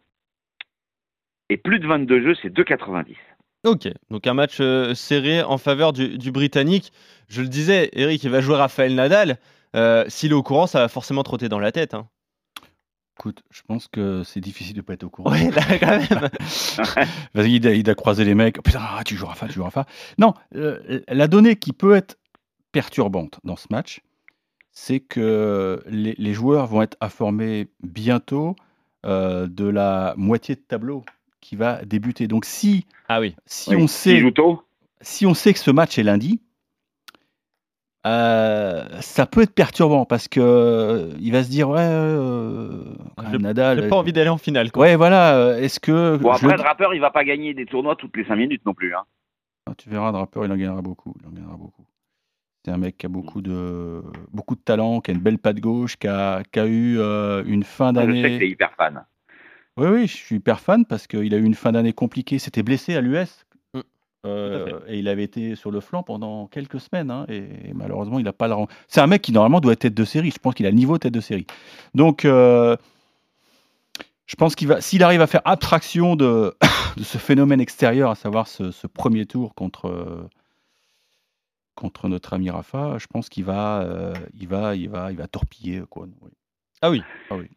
et 1.50 1.58
plus 1.58 1.80
de 1.80 1.88
22 1.88 2.22
jeux, 2.22 2.36
c'est 2.42 2.50
2,90. 2.54 3.16
Ok, 3.66 3.88
donc 4.12 4.28
un 4.28 4.34
match 4.34 4.58
euh, 4.60 4.94
serré 4.94 5.42
en 5.42 5.58
faveur 5.58 5.94
du, 5.94 6.18
du 6.18 6.32
Britannique. 6.32 6.92
Je 7.30 7.42
le 7.42 7.48
disais, 7.48 7.90
Eric, 7.94 8.24
il 8.24 8.30
va 8.30 8.42
jouer 8.42 8.56
Raphaël 8.56 8.94
Nadal. 8.94 9.38
Euh, 9.76 10.06
S'il 10.08 10.32
est 10.32 10.36
au 10.36 10.44
courant, 10.44 10.68
ça 10.68 10.80
va 10.80 10.88
forcément 10.88 11.24
trotter 11.24 11.50
dans 11.50 11.60
la 11.60 11.72
tête. 11.72 11.94
Hein. 11.94 12.08
Écoute, 13.18 13.44
je 13.50 13.62
pense 13.66 13.88
que 13.88 14.24
c'est 14.24 14.42
difficile 14.42 14.76
de 14.76 14.82
pas 14.82 14.94
être 14.94 15.06
au 15.06 15.10
courant. 15.10 15.32
Là, 15.32 15.78
quand 15.80 15.88
même. 15.88 16.30
Vas-y, 17.34 17.56
il, 17.56 17.68
a- 17.68 17.74
il 17.74 17.90
a 17.90 17.96
croisé 17.96 18.26
les 18.26 18.36
mecs. 18.36 18.62
Putain, 18.62 18.80
ah, 18.82 19.02
tu 19.06 19.16
joues 19.16 19.26
Rafa, 19.26 19.48
tu 19.48 19.54
joues 19.54 19.64
Rafa. 19.64 19.86
Non, 20.18 20.34
euh, 20.56 21.00
la 21.08 21.28
donnée 21.28 21.56
qui 21.56 21.72
peut 21.74 21.96
être 21.96 22.18
perturbante 22.76 23.40
dans 23.46 23.56
ce 23.56 23.68
match, 23.72 24.02
c'est 24.74 25.00
que 25.00 25.82
les, 25.88 26.14
les 26.18 26.34
joueurs 26.34 26.68
vont 26.68 26.82
être 26.82 26.98
informés 27.00 27.70
bientôt 27.82 28.58
euh, 29.06 29.48
de 29.48 29.66
la 29.66 30.14
moitié 30.18 30.56
de 30.56 30.60
tableau 30.60 31.06
qui 31.40 31.56
va 31.56 31.86
débuter. 31.86 32.28
Donc 32.28 32.44
si, 32.44 32.86
Ah 33.08 33.22
oui. 33.22 33.34
si, 33.46 33.70
Oui. 33.74 33.84
on 33.84 33.88
sait, 33.88 34.18
joue 34.18 34.32
tôt. 34.32 34.62
si 35.00 35.26
on 35.26 35.34
sait 35.34 35.54
que 35.54 35.60
ce 35.60 35.72
match 35.72 35.98
est 35.98 36.04
lundi, 36.04 36.42
euh, 38.06 38.86
ça 39.00 39.26
peut 39.26 39.42
être 39.44 39.56
perturbant 39.56 40.06
parce 40.06 40.28
que 40.28 40.42
euh, 40.42 41.14
il 41.22 41.32
va 41.32 41.44
se 41.46 41.50
dire 41.50 41.70
ouais 41.70 41.80
euh, 41.80 42.84
Nadal 43.40 43.82
J'ai 43.84 43.88
pas 43.88 43.96
envie 43.96 44.12
d'aller 44.14 44.30
en 44.30 44.38
finale. 44.38 44.72
Quoi. 44.74 44.82
ouais 44.84 44.96
voilà 44.98 45.38
euh, 45.38 45.58
est-ce 45.62 45.80
que 45.80 46.18
Bon, 46.18 46.34
je 46.34 46.44
après, 46.46 46.58
le- 46.58 46.62
Draper, 46.64 46.90
il 46.94 47.00
va 47.00 47.10
pas 47.12 47.24
gagner 47.24 47.54
des 47.54 47.66
tournois 47.66 47.96
toutes 47.96 48.16
les 48.18 48.26
5 48.26 48.36
minutes 48.36 48.66
non 48.66 48.74
plus. 48.74 48.94
Hein. 48.94 49.04
Ah, 49.66 49.74
tu 49.78 49.90
verras 49.90 50.12
Draper 50.12 50.42
il 50.44 50.52
en 50.52 50.58
gagnera 50.58 50.82
beaucoup 50.82 51.16
il 51.22 51.28
en 51.28 51.32
gagnera 51.32 51.56
beaucoup 51.56 51.84
c'est 52.66 52.72
un 52.72 52.78
mec 52.78 52.98
qui 52.98 53.06
a 53.06 53.10
beaucoup 53.10 53.42
de 53.42 54.02
beaucoup 54.34 54.56
de 54.56 54.62
talent 54.62 55.00
qui 55.00 55.12
a 55.12 55.14
une 55.14 55.20
belle 55.22 55.38
patte 55.38 55.60
gauche 55.60 55.98
qui 55.98 56.08
a, 56.08 56.42
qui 56.52 56.60
a 56.60 56.66
eu 56.66 56.98
euh, 57.00 57.44
une 57.46 57.64
fin 57.64 57.94
Je 57.94 58.00
sais 58.00 58.06
que 58.08 58.12
t'es 58.12 58.22
d'année 58.22 58.46
hyper 58.48 58.74
fan. 58.76 59.06
oui 59.78 59.88
oui 59.88 60.08
je 60.08 60.16
suis 60.16 60.38
hyper 60.38 60.60
fan 60.60 60.86
parce 60.86 61.06
qu'il 61.08 61.34
a 61.34 61.38
eu 61.38 61.44
une 61.44 61.54
fin 61.54 61.72
d'année 61.72 61.94
compliquée 61.94 62.40
c'était 62.40 62.64
blessé 62.64 62.96
à 62.96 63.02
l'US 63.02 63.46
Mm. 63.76 63.82
Euh, 64.26 64.80
à 64.88 64.92
et 64.92 65.00
il 65.00 65.08
avait 65.08 65.24
été 65.24 65.56
sur 65.56 65.72
le 65.72 65.80
flanc 65.80 66.04
pendant 66.04 66.48
quelques 66.48 66.80
semaines 66.80 67.12
hein, 67.12 67.26
et, 67.30 67.74
malheureusement 67.74 68.20
il 68.20 68.26
n'a 68.26 68.34
pas 68.34 68.48
le 68.48 68.56
rang. 68.56 68.68
C'est 68.88 69.02
un 69.02 69.08
mec 69.08 69.22
qui 69.22 69.32
normalement 69.32 69.60
doit 69.60 69.74
être 69.74 69.80
tête 69.80 69.94
de 69.94 70.06
série. 70.06 70.32
Je 70.32 70.40
pense 70.40 70.56
qu'il 70.56 70.66
a 70.66 70.70
le 70.70 70.76
niveau 70.76 70.98
tête 70.98 71.14
de 71.14 71.22
série. 71.22 71.46
Donc 71.94 72.26
euh, 72.26 72.76
je 74.26 74.36
pense 74.36 74.56
qu'il 74.56 74.68
va, 74.68 74.82
s'il 74.82 75.04
arrive 75.04 75.22
à 75.22 75.28
faire 75.28 75.42
abstraction 75.46 76.16
de, 76.16 76.56
de 76.98 77.04
ce 77.04 77.18
phénomène 77.18 77.62
extérieur, 77.62 78.10
à 78.10 78.16
savoir 78.16 78.48
ce, 78.48 78.72
ce 78.72 78.88
premier 78.88 79.26
tour 79.26 79.54
contre 79.54 79.88
euh, 79.88 80.28
contre 81.76 82.08
notre 82.10 82.34
ami 82.34 82.50
Rafa, 82.50 82.98
je 82.98 83.08
pense 83.08 83.30
qu'il 83.30 83.44
va, 83.46 83.82
euh, 83.82 84.14
il 84.34 84.48
va, 84.48 84.76
il 84.76 84.90
va, 84.90 85.12
il 85.12 85.18
va 85.18 85.28
torpiller 85.28 85.84
quoi. 85.90 86.08
Oui. 86.22 86.32
Ah 86.82 86.90
oui. 86.90 87.04
Ah 87.30 87.36
oui. 87.36 87.50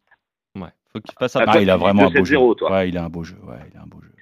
Ouais. 0.56 0.68
Faut 0.92 1.00
qu'il 1.00 1.14
fasse 1.18 1.36
un 1.36 1.44
Ah, 1.46 1.60
il 1.60 1.70
a 1.70 1.76
vraiment 1.76 2.06
un 2.06 2.10
beau 2.10 2.24
jeu. 2.24 2.36
2-7-0, 2.36 2.56
toi. 2.56 2.72
Ouais, 2.72 2.88
il 2.88 2.98
a 2.98 3.04
un 3.04 3.08
beau 3.08 3.24
jeu. 3.24 3.36
Ouais, 3.44 3.58
il 3.72 3.78
a 3.78 3.82
un 3.82 3.86
beau 3.86 4.00
jeu. 4.02 4.12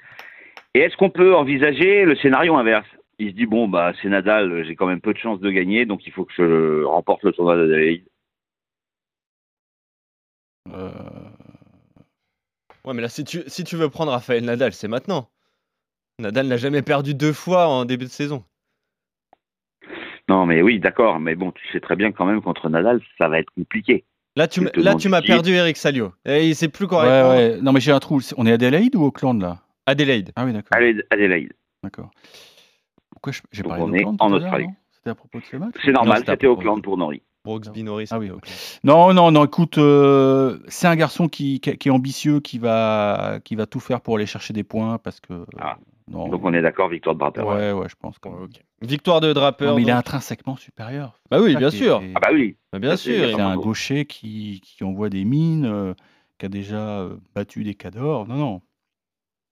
Et 0.75 0.81
est-ce 0.81 0.97
qu'on 0.97 1.11
peut 1.11 1.35
envisager 1.35 2.05
le 2.05 2.17
scénario 2.17 2.57
inverse? 2.57 2.87
Il 3.19 3.31
se 3.31 3.35
dit 3.37 3.47
bon 3.47 3.67
bah 3.67 3.93
c'est 4.03 4.09
Nadal, 4.11 4.65
j'ai 4.67 4.77
quand 4.77 4.87
même 4.87 5.01
peu 5.01 5.15
de 5.15 5.19
chances 5.19 5.41
de 5.41 5.51
gagner, 5.51 5.87
donc 5.87 6.07
il 6.07 6.13
faut 6.13 6.27
que 6.27 6.35
je 6.37 6.85
remporte 6.85 7.23
le 7.23 7.33
tournoi 7.33 7.57
d'Adelaide. 7.57 8.05
Euh, 10.75 10.91
Ouais, 12.87 12.95
mais 12.95 13.03
là, 13.03 13.09
si 13.09 13.25
tu, 13.25 13.43
si 13.49 13.65
tu 13.65 13.75
veux 13.77 13.91
prendre 13.91 14.13
Raphaël 14.13 14.45
Nadal, 14.45 14.73
c'est 14.73 14.87
maintenant. 14.87 15.29
Nadal 16.21 16.47
n'a 16.47 16.57
jamais 16.57 16.83
perdu 16.83 17.15
deux 17.15 17.33
fois 17.33 17.67
en 17.67 17.85
début 17.85 18.05
de 18.05 18.11
saison. 18.11 18.45
Non 20.37 20.45
mais 20.45 20.61
oui 20.61 20.79
d'accord, 20.79 21.19
mais 21.19 21.35
bon 21.35 21.51
tu 21.51 21.63
sais 21.73 21.81
très 21.81 21.97
bien 21.97 22.13
quand 22.13 22.27
même 22.27 22.43
contre 22.43 22.69
Nadal 22.69 23.01
ça 23.17 23.27
va 23.29 23.39
être 23.39 23.51
compliqué. 23.57 24.05
Là, 24.37 24.47
tu, 24.47 24.69
là, 24.75 24.95
m'as 25.09 25.23
perdu 25.23 25.53
Eric 25.55 25.79
Salio. 25.79 26.13
Et 26.27 26.47
il 26.47 26.55
sait 26.55 26.69
plus 26.69 26.87
quoi 26.87 27.05
ouais, 27.05 27.29
ouais. 27.55 27.59
Non 27.63 27.73
mais 27.73 27.81
j'ai 27.81 27.93
un 27.93 28.01
trou. 28.01 28.21
On 28.37 28.47
est 28.47 28.51
à 28.51 28.55
Adélaïde 28.55 28.95
ou 28.95 29.03
Auckland 29.05 29.41
là? 29.41 29.61
Adélaïde. 29.87 30.33
Ah 30.37 30.45
oui 30.45 30.53
d'accord. 30.53 30.77
Adelaide, 30.77 31.55
D'accord. 31.83 32.11
Pourquoi 33.11 33.33
je- 33.33 33.41
j'ai 33.51 33.63
parlé 33.63 33.83
on 33.83 33.95
est 33.95 34.03
d'Auckland 34.03 34.17
en 34.21 34.33
Australie. 34.33 34.67
C'était 34.91 35.09
à 35.09 35.15
propos 35.15 35.41
de 35.41 35.45
ce 35.47 35.57
match? 35.57 35.75
C'est 35.83 35.93
normal, 35.93 36.23
c'était. 36.27 36.47
Auckland 36.47 36.83
pour 36.83 36.99
Nori. 36.99 37.23
Brooks 37.47 37.71
Binoris. 37.73 38.11
Ah 38.13 38.19
oui. 38.19 38.31
Non, 38.85 39.15
non, 39.15 39.31
non, 39.31 39.45
écoute, 39.47 39.79
euh, 39.79 40.59
c'est 40.69 40.87
un 40.89 40.97
garçon 40.97 41.29
qui, 41.29 41.61
qui- 41.61 41.79
qui 41.79 41.89
est 41.89 41.91
ambitieux, 41.91 42.41
qui 42.41 42.59
va, 42.59 43.39
qui 43.45 43.55
va 43.57 43.65
tout 43.67 43.81
faire 43.81 44.01
pour 44.03 44.17
aller 44.17 44.27
chercher 44.27 44.53
des 44.53 44.65
points 44.65 44.99
parce 44.99 45.21
que. 45.21 45.47
Ah. 45.59 45.79
non. 46.09 46.29
Donc 46.29 46.45
on 46.45 46.53
est 46.53 46.61
d'accord, 46.63 46.89
victoire 46.89 47.15
de 47.15 47.21
Draper. 47.21 47.43
Ouais, 47.43 47.73
ouais, 47.73 47.89
je 47.89 47.95
pense. 47.99 48.19
que- 48.19 48.29
Ouais, 48.29 48.45
ok. 48.45 48.61
Victoire 48.83 49.21
de 49.21 49.33
Draper. 49.33 49.67
Non, 49.67 49.77
mais 49.77 49.83
il 49.83 49.89
est 49.89 49.93
intrinsèquement 49.93 50.57
supérieur. 50.57 51.19
Bah 51.31 51.41
oui, 51.41 51.57
bien 51.57 51.71
sûr. 51.71 52.03
Ah 52.15 52.21
bah 52.21 52.29
oui. 52.33 52.57
Bah, 52.73 52.79
bien 52.79 52.97
sûr. 52.97 53.15
C'est 53.15 53.41
un 53.41 53.57
gaucher 53.57 54.05
qui, 54.05 54.61
qui 54.63 54.85
envoie 54.85 55.09
des 55.09 55.25
mines, 55.25 55.65
euh, 55.65 55.95
qui 56.39 56.47
a 56.47 56.49
déjà 56.51 57.01
euh, 57.01 57.17
battu 57.35 57.65
des 57.65 57.75
cadors. 57.75 58.27
Non, 58.29 58.37
non, 58.37 58.63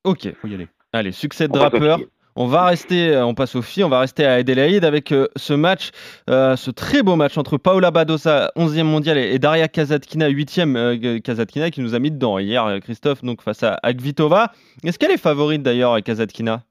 Ok. 0.05 0.29
faut 0.41 0.49
y 0.49 0.55
aller. 0.55 0.69
Allez, 0.93 1.13
succès 1.13 1.49
de 1.49 1.53
Draper. 1.53 1.97
On 2.37 2.47
va 2.47 2.65
rester, 2.65 3.11
euh, 3.11 3.25
on 3.25 3.35
passe 3.35 3.55
aux 3.55 3.63
filles, 3.63 3.85
on 3.85 3.89
va 3.89 4.01
rester 4.01 4.25
à 4.25 4.35
Adélaïde 4.35 4.85
avec 4.85 5.13
euh, 5.13 5.29
ce 5.37 5.55
match, 5.55 5.91
euh, 6.29 6.57
ce 6.57 6.73
très 6.73 7.05
beau 7.05 7.15
match 7.15 7.39
entre 7.39 7.59
Paola 7.59 7.93
Badosa, 7.93 8.51
11e 8.57 8.83
mondial, 8.83 9.19
et, 9.19 9.39
Daria 9.39 9.69
Kazatkina, 9.69 10.29
8e 10.29 10.77
euh, 10.77 11.21
Kazatkina, 11.21 11.71
qui 11.71 11.81
nous 11.81 11.95
a 11.95 12.01
mis 12.01 12.11
dedans 12.11 12.41
hier, 12.41 12.81
Christophe, 12.83 13.23
donc 13.23 13.41
face 13.41 13.63
à 13.63 13.79
Agvitova. 13.85 14.51
Est-ce 14.83 14.99
qu'elle 14.99 15.13
est 15.13 15.17
favorite 15.17 15.63
d'ailleurs, 15.63 16.03
Kazatkina 16.03 16.65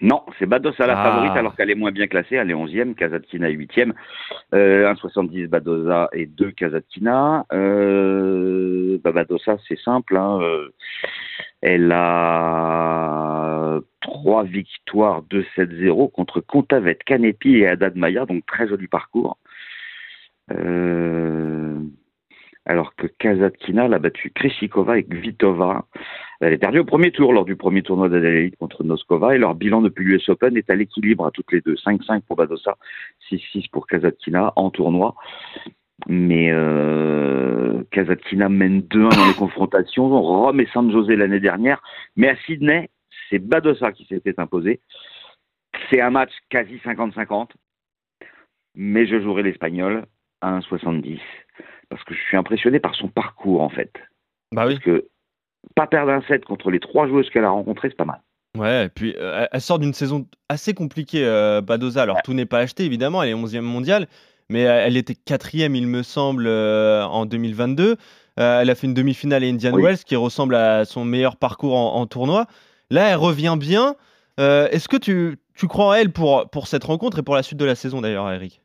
Non, 0.00 0.22
c'est 0.38 0.46
Badosa 0.46 0.86
la 0.86 0.98
Ah. 1.00 1.04
favorite 1.04 1.36
alors 1.36 1.54
qu'elle 1.56 1.70
est 1.70 1.74
moins 1.76 1.92
bien 1.92 2.06
classée. 2.08 2.34
Elle 2.34 2.50
est 2.50 2.54
11e, 2.54 2.94
Kazatkina 2.94 3.48
est 3.48 3.54
8e. 3.54 3.94
Euh, 4.52 4.86
1,70 4.92 5.46
Badosa 5.46 6.08
et 6.12 6.26
2 6.26 6.50
Kazatkina. 6.50 7.46
Euh, 7.52 8.98
bah, 9.02 9.12
Badosa, 9.12 9.56
c'est 9.68 9.78
simple. 9.78 10.16
hein, 10.16 10.40
euh, 10.42 10.68
elle 11.62 11.92
a 11.92 13.78
trois 14.00 14.44
victoires 14.44 15.22
2-7-0 15.22 16.08
contre 16.10 16.40
Contavet, 16.40 16.98
Canepi 17.06 17.56
et 17.58 17.68
Haddad 17.68 17.96
Maya, 17.96 18.26
donc 18.26 18.44
très 18.46 18.68
joli 18.68 18.86
parcours. 18.88 19.38
Euh, 20.52 21.78
alors 22.66 22.94
que 22.96 23.06
Kazatkina 23.06 23.88
l'a 23.88 23.98
battu 23.98 24.30
Krishikova 24.30 24.98
et 24.98 25.04
Kvitova. 25.04 25.86
Elle 26.40 26.52
est 26.52 26.58
perdue 26.58 26.80
au 26.80 26.84
premier 26.84 27.10
tour 27.10 27.32
lors 27.32 27.44
du 27.44 27.56
premier 27.56 27.82
tournoi 27.82 28.08
d'Adelaide 28.08 28.56
contre 28.56 28.84
Noskova 28.84 29.34
et 29.34 29.38
leur 29.38 29.54
bilan 29.54 29.82
depuis 29.82 30.04
l'US 30.04 30.28
Open 30.28 30.56
est 30.56 30.68
à 30.70 30.74
l'équilibre 30.74 31.26
à 31.26 31.30
toutes 31.30 31.52
les 31.52 31.60
deux. 31.60 31.74
5-5 31.74 32.22
pour 32.22 32.36
Badosa, 32.36 32.76
6-6 33.30 33.70
pour 33.70 33.86
Kazatkina 33.86 34.52
en 34.56 34.70
tournoi. 34.70 35.14
Mais 36.08 36.50
euh, 36.50 37.82
Kazatkina 37.90 38.48
mène 38.48 38.80
2-1 38.80 39.16
dans 39.16 39.26
les 39.26 39.34
confrontations. 39.34 40.08
Rome 40.08 40.60
et 40.60 40.68
San 40.72 40.90
José 40.90 41.16
l'année 41.16 41.40
dernière. 41.40 41.80
Mais 42.16 42.28
à 42.28 42.36
Sydney, 42.46 42.90
c'est 43.30 43.38
Badosa 43.38 43.92
qui 43.92 44.04
s'était 44.06 44.38
imposé. 44.38 44.80
C'est 45.90 46.00
un 46.00 46.10
match 46.10 46.32
quasi 46.50 46.76
50-50. 46.84 47.50
Mais 48.74 49.06
je 49.06 49.20
jouerai 49.20 49.44
l'Espagnol 49.44 50.04
à 50.40 50.58
1,70 50.58 51.20
parce 51.88 52.02
que 52.04 52.14
je 52.14 52.20
suis 52.20 52.36
impressionné 52.36 52.80
par 52.80 52.94
son 52.96 53.08
parcours 53.08 53.62
en 53.62 53.68
fait. 53.68 53.92
Bah 54.52 54.66
oui. 54.66 54.74
Parce 54.74 54.84
que 54.84 55.08
pas 55.74 55.86
perdre 55.86 56.12
un 56.12 56.22
set 56.22 56.44
contre 56.44 56.70
les 56.70 56.80
trois 56.80 57.06
joueuses 57.08 57.30
qu'elle 57.30 57.44
a 57.44 57.50
rencontrées, 57.50 57.88
c'est 57.88 57.96
pas 57.96 58.04
mal. 58.04 58.20
Ouais, 58.56 58.86
et 58.86 58.88
puis 58.88 59.14
euh, 59.18 59.46
elle 59.50 59.60
sort 59.60 59.78
d'une 59.80 59.94
saison 59.94 60.26
assez 60.48 60.74
compliquée, 60.74 61.24
euh, 61.24 61.60
Badoza. 61.60 62.02
Alors 62.02 62.22
tout 62.22 62.34
n'est 62.34 62.46
pas 62.46 62.60
acheté 62.60 62.84
évidemment, 62.84 63.22
elle 63.22 63.30
est 63.30 63.34
11e 63.34 63.60
mondiale, 63.62 64.06
mais 64.48 64.66
euh, 64.66 64.84
elle 64.86 64.96
était 64.96 65.14
quatrième, 65.14 65.74
il 65.74 65.86
me 65.86 66.02
semble, 66.02 66.46
euh, 66.46 67.04
en 67.04 67.26
2022. 67.26 67.96
Euh, 68.38 68.60
elle 68.60 68.70
a 68.70 68.74
fait 68.74 68.86
une 68.86 68.94
demi-finale 68.94 69.44
à 69.44 69.46
Indian 69.46 69.72
Oui. 69.72 69.82
Wells 69.82 69.98
qui 69.98 70.16
ressemble 70.16 70.54
à 70.54 70.84
son 70.84 71.04
meilleur 71.04 71.36
parcours 71.36 71.76
en, 71.76 71.96
en 71.96 72.06
tournoi. 72.06 72.46
Là, 72.90 73.10
elle 73.10 73.16
revient 73.16 73.56
bien. 73.58 73.96
Est-ce 74.38 74.88
que 74.88 74.96
tu, 74.96 75.36
tu 75.56 75.68
crois 75.68 75.86
en 75.86 75.94
elle 75.94 76.10
pour, 76.10 76.48
pour 76.50 76.66
cette 76.66 76.84
rencontre 76.84 77.20
et 77.20 77.22
pour 77.22 77.36
la 77.36 77.42
suite 77.44 77.58
de 77.58 77.64
la 77.64 77.76
saison 77.76 78.00
d'ailleurs, 78.00 78.30
Eric? 78.30 78.60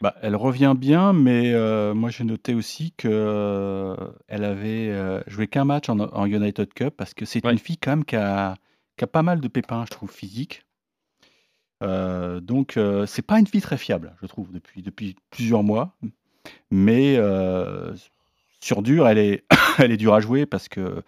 Bah, 0.00 0.14
elle 0.22 0.34
revient 0.36 0.74
bien, 0.76 1.12
mais 1.12 1.52
euh, 1.52 1.92
moi 1.94 2.08
j'ai 2.10 2.24
noté 2.24 2.54
aussi 2.54 2.92
que 2.96 3.08
euh, 3.10 3.94
elle 4.28 4.44
avait 4.44 4.88
euh, 4.90 5.22
joué 5.26 5.46
qu'un 5.46 5.66
match 5.66 5.90
en, 5.90 5.98
en 6.00 6.24
United 6.24 6.72
Cup 6.72 6.94
parce 6.96 7.12
que 7.12 7.26
c'est 7.26 7.44
Ouais. 7.44 7.52
une 7.52 7.58
fille 7.58 7.76
quand 7.76 7.90
même 7.90 8.04
qui 8.06 8.16
a, 8.16 8.56
qui 8.96 9.04
a 9.04 9.06
pas 9.06 9.22
mal 9.22 9.40
de 9.40 9.48
pépins, 9.48 9.84
je 9.84 9.90
trouve, 9.90 10.10
physiques. 10.10 10.64
Donc 11.80 12.78
c'est 13.06 13.22
pas 13.26 13.38
une 13.38 13.46
fille 13.46 13.60
très 13.60 13.78
fiable, 13.78 14.14
je 14.20 14.26
trouve, 14.26 14.52
depuis, 14.52 14.82
depuis 14.82 15.16
plusieurs 15.30 15.62
mois. 15.62 15.96
Mais 16.70 17.16
sur 18.60 18.82
dur, 18.82 19.08
elle 19.08 19.18
est, 19.18 19.44
elle 19.78 19.92
est 19.92 19.96
dure 19.96 20.14
à 20.14 20.20
jouer 20.20 20.46
parce 20.46 20.68
que 20.68 21.02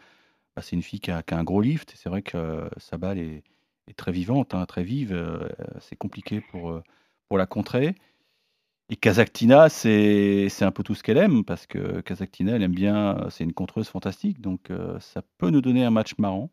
bah, 0.57 0.63
c'est 0.63 0.77
une 0.77 0.83
fille 0.83 1.01
qui 1.01 1.11
a, 1.11 1.23
qui 1.23 1.35
a 1.35 1.39
un 1.39 1.45
gros 1.45 1.61
lift. 1.61 1.93
et 1.93 1.97
C'est 1.97 2.09
vrai 2.09 2.23
que 2.23 2.69
sa 2.79 2.99
balle 2.99 3.19
est, 3.19 3.43
est 3.89 3.97
très 3.97 4.13
vivante, 4.13 4.55
hein, 4.55 4.67
très 4.67 4.85
vive. 4.85 5.19
c'est 5.81 5.97
compliqué 5.97 6.41
pour, 6.41 6.81
pour 7.29 7.39
la 7.39 7.47
contrer. 7.47 7.95
Et 8.93 8.97
Kazaktina, 8.97 9.71
c'est 9.71 10.51
un 10.61 10.71
peu 10.71 10.83
tout 10.83 10.95
ce 10.95 11.03
qu'elle 11.03 11.17
aime, 11.17 11.45
parce 11.47 11.67
que 11.67 12.03
Kazaktina, 12.03 12.57
elle 12.57 12.63
aime 12.63 12.75
bien, 12.75 13.27
c'est 13.31 13.43
une 13.43 13.55
contreuse 13.55 13.89
fantastique, 13.89 14.43
donc 14.43 14.71
euh, 14.71 15.01
ça 15.01 15.23
peut 15.39 15.49
nous 15.49 15.63
donner 15.63 15.83
un 15.83 15.91
match 15.91 16.13
marrant. 16.19 16.51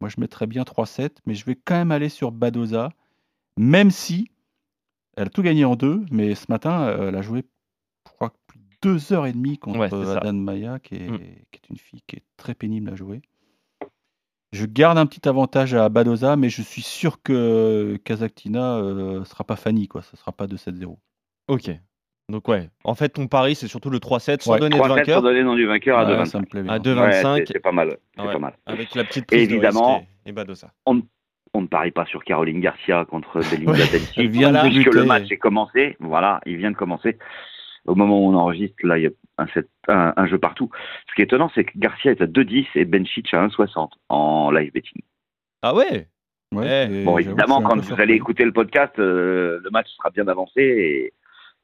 Moi, 0.00 0.08
je 0.08 0.20
mettrais 0.20 0.46
bien 0.46 0.62
3-7, 0.62 1.10
mais 1.26 1.34
je 1.34 1.44
vais 1.44 1.56
quand 1.56 1.74
même 1.74 1.90
aller 1.90 2.08
sur 2.08 2.30
Badoza, 2.30 2.90
même 3.56 3.90
si 3.90 4.30
elle 5.16 5.26
a 5.26 5.30
tout 5.30 5.42
gagné 5.42 5.64
en 5.64 5.74
deux, 5.74 6.04
mais 6.12 6.36
ce 6.36 6.44
matin, 6.50 6.82
euh, 6.84 7.08
elle 7.08 7.16
a 7.16 7.22
joué, 7.22 7.42
je 8.06 8.12
crois, 8.12 8.32
plus 8.46 8.60
de 8.60 8.64
deux 8.82 9.12
heures 9.12 9.26
et 9.26 9.32
demie 9.32 9.58
contre 9.58 9.80
Ouais. 9.80 10.16
Adan 10.16 10.34
Maya, 10.34 10.78
qui 10.78 10.94
est, 10.94 11.10
Mm. 11.10 11.18
qui 11.18 11.56
est 11.64 11.68
une 11.70 11.78
fille 11.78 12.02
qui 12.06 12.14
est 12.14 12.24
très 12.36 12.54
pénible 12.54 12.90
à 12.90 12.94
jouer. 12.94 13.22
Je 14.52 14.66
garde 14.66 14.98
un 14.98 15.06
petit 15.06 15.28
avantage 15.28 15.74
à 15.74 15.88
Badoza, 15.88 16.36
mais 16.36 16.48
je 16.48 16.62
suis 16.62 16.82
sûr 16.82 17.20
que 17.22 17.98
Kazaktina 18.04 18.80
ne 18.80 19.24
sera 19.24 19.42
pas 19.42 19.56
Fanny, 19.56 19.88
quoi. 19.88 20.02
Ce 20.02 20.16
sera 20.16 20.30
pas 20.30 20.46
2-7-0. 20.46 20.96
Ok. 21.48 21.70
Donc 22.30 22.48
ouais, 22.48 22.70
en 22.84 22.94
fait 22.94 23.10
ton 23.10 23.26
pari 23.26 23.54
c'est 23.54 23.68
surtout 23.68 23.90
le 23.90 23.98
3-7 23.98 24.40
sans 24.42 24.52
Ouais. 24.52 24.58
donner 24.58 24.76
de 24.76 24.80
3 24.82 24.88
sets 24.88 24.94
vainqueur. 25.00 25.16
sans 25.18 25.22
donner 25.22 25.40
le 25.40 25.44
nom 25.44 25.54
du 25.56 25.66
vainqueur 25.66 25.98
à 25.98 26.04
Ouais, 26.06 26.12
2,25. 26.16 26.24
ça 26.26 26.40
me 26.40 26.46
plaît 26.46 26.62
bien. 26.62 26.72
À 26.72 26.76
Ouais, 26.76 26.80
2,25 26.80 27.36
c'est- 27.46 27.52
c'est 27.52 27.60
pas 27.60 27.72
mal. 27.72 27.98
C'est 28.16 28.22
Ouais. 28.22 28.32
pas 28.32 28.38
mal. 28.38 28.54
avec 28.64 28.94
la 28.94 29.04
petite 29.04 29.26
prise 29.26 29.42
Évidemment. 29.42 29.92
de 29.96 29.98
risque 29.98 30.08
et, 30.24 30.28
et 30.30 30.32
Badoza. 30.32 30.70
On 30.86 31.60
ne 31.60 31.66
parie 31.66 31.90
pas 31.92 32.06
sur 32.06 32.24
Caroline 32.24 32.60
Garcia 32.60 33.04
contre 33.04 33.40
Belinda 33.50 33.72
Bencic. 33.72 34.12
elle 34.18 34.28
vient 34.28 34.48
de 34.48 34.54
Voilà. 34.58 34.70
puisque 34.70 34.94
le 34.94 35.04
match 35.04 35.30
est 35.30 35.36
commencé. 35.36 35.96
Voilà, 36.00 36.40
il 36.46 36.56
vient 36.56 36.70
de 36.70 36.76
commencer. 36.76 37.18
Au 37.86 37.94
moment 37.94 38.18
où 38.18 38.30
on 38.30 38.34
enregistre, 38.34 38.74
là, 38.84 38.96
il 38.98 39.04
y 39.04 39.06
a 39.06 39.10
un, 39.36 39.46
set- 39.48 39.68
un- 39.88 40.14
un 40.16 40.26
jeu 40.26 40.38
partout. 40.38 40.70
Ce 41.10 41.14
qui 41.14 41.20
est 41.20 41.24
étonnant, 41.26 41.50
c'est 41.54 41.64
que 41.64 41.72
Garcia 41.76 42.10
est 42.10 42.22
à 42.22 42.26
2,10 42.26 42.66
et 42.74 42.86
Bencic 42.86 43.32
à 43.34 43.42
1,60 43.42 43.90
en 44.08 44.50
live 44.50 44.72
betting. 44.72 45.02
Ah 45.62 45.74
ouais? 45.74 46.08
Ouais, 46.54 46.88
Eh, 46.90 47.04
Bon, 47.04 47.18
évidemment, 47.18 47.60
quand 47.60 47.76
vous 47.78 48.00
allez 48.00 48.14
écouter 48.14 48.44
le 48.46 48.52
podcast, 48.52 48.94
euh, 48.98 49.60
le 49.62 49.70
match 49.70 49.88
sera 49.96 50.08
bien 50.10 50.26
avancé 50.26 50.60
et 50.62 51.12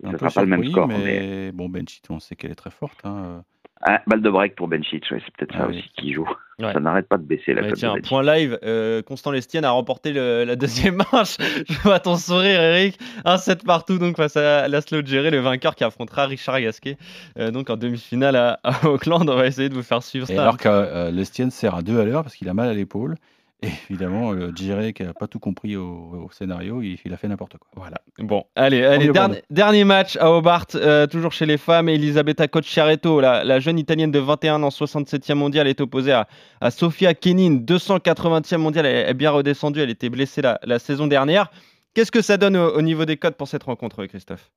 Un 0.05 0.13
ce 0.13 0.19
sera 0.19 0.31
pas 0.31 0.41
le 0.43 0.47
même 0.49 0.65
score. 0.71 0.89
mais, 0.89 0.99
Mais... 1.05 1.53
bon, 1.53 1.69
Benchit, 1.69 2.03
on 2.11 2.21
sait 2.21 2.37
qu'elle 2.37 2.51
est 2.53 2.55
très 2.57 2.71
forte. 2.71 2.99
hein. 3.05 3.43
Ah, 3.83 4.03
balle 4.07 4.21
de 4.21 4.29
break 4.29 4.57
pour 4.57 4.69
Bencic, 4.69 5.11
ouais, 5.11 5.23
c'est 5.25 5.35
peut-être 5.37 5.55
Ah 5.55 5.61
ça 5.61 5.67
oui. 5.69 5.79
aussi 5.79 5.89
qui 5.97 6.13
joue. 6.13 6.29
Ouais. 6.59 6.71
Ça 6.75 6.81
n'arrête 6.81 7.09
pas 7.09 7.17
de 7.17 7.23
baisser 7.23 7.55
la 7.55 7.63
Ouais, 7.63 7.73
tiens, 7.73 7.95
de 7.95 8.07
point 8.07 8.23
live, 8.23 8.59
euh, 8.63 9.01
Constant 9.01 9.31
Lestienne 9.31 9.65
a 9.65 9.71
remporté 9.71 10.13
le- 10.13 10.45
la 10.45 10.55
deuxième 10.55 10.97
manche. 11.11 11.37
Je 11.67 11.79
vois 11.81 11.99
ton 11.99 12.17
sourire, 12.17 12.61
Eric. 12.61 12.99
Un 13.25 13.39
7 13.39 13.65
partout 13.65 13.97
donc 13.97 14.17
face 14.19 14.37
à 14.37 14.69
Laszlo 14.69 15.01
Djere, 15.03 15.31
le 15.31 15.39
vainqueur 15.39 15.75
qui 15.77 15.85
affrontera 15.85 16.27
Richard 16.27 16.61
Gasquet 16.61 16.99
euh, 17.39 17.51
donc 17.51 17.71
en 17.71 17.79
demi-finale 17.79 18.37
à, 18.37 18.61
à 18.65 18.87
Auckland. 18.87 19.27
On 19.31 19.35
va 19.37 19.47
essayer 19.47 19.71
de 19.71 19.75
vous 19.75 19.83
faire 19.83 20.03
suivre 20.03 20.31
Et 20.31 20.35
ça. 20.37 20.43
alors 20.43 20.59
que 20.59 20.69
euh, 20.69 21.11
Lestienne 21.11 21.51
sert 21.51 21.75
à 21.75 21.81
deux 21.81 21.99
à 21.99 22.05
l'heure 22.05 22.23
parce 22.23 22.37
qu'il 22.37 22.51
a 22.51 22.55
mal 22.55 22.69
à 22.69 22.75
l'épaule. 22.75 23.15
Et 23.63 23.69
évidemment, 23.91 24.33
euh, 24.33 24.53
qui 24.53 25.03
n'a 25.03 25.13
pas 25.13 25.27
tout 25.27 25.39
compris 25.39 25.77
au, 25.77 25.85
au 25.85 26.31
scénario, 26.31 26.81
il, 26.81 26.99
il 27.05 27.13
a 27.13 27.17
fait 27.17 27.29
n'importe 27.29 27.59
quoi. 27.59 27.69
Voilà. 27.77 27.99
Bon, 28.19 28.45
allez, 28.55 28.83
allez 28.85 29.09
dernier, 29.09 29.43
dernier 29.51 29.85
match 29.85 30.17
à 30.17 30.31
Hobart, 30.31 30.67
euh, 30.75 31.07
toujours 31.07 31.33
chez 31.33 31.47
les 31.47 31.59
femmes. 31.59 31.89
Elisabetta 31.89 32.49
Cocciaretto, 32.49 33.21
la, 33.21 33.45
la 33.45 33.61
jeune 33.61 33.79
italienne 33.79 34.11
de 34.11 34.19
21 34.19 34.63
ans, 34.63 34.69
67e 34.69 35.35
mondiale, 35.35 35.69
est 35.69 35.81
opposée 35.81 36.13
à, 36.13 36.27
à 36.61 36.71
Sofia 36.71 37.13
Kenin, 37.15 37.59
280e 37.59 38.57
mondiale. 38.57 38.87
Elle 38.87 39.11
est 39.11 39.15
bien 39.15 39.31
redescendue, 39.31 39.81
elle 39.81 39.91
était 39.91 40.11
blessée 40.11 40.41
la, 40.41 40.59
la 40.65 40.79
saison 40.79 41.07
dernière. 41.07 41.51
Qu'est-ce 41.95 42.13
que 42.13 42.23
ça 42.23 42.37
donne 42.37 42.57
au, 42.57 42.77
au 42.77 42.83
niveau 42.83 43.05
des 43.05 43.17
codes 43.17 43.37
pour 43.37 43.49
cette 43.49 43.65
rencontre, 43.65 44.07
Christophe? 44.07 44.51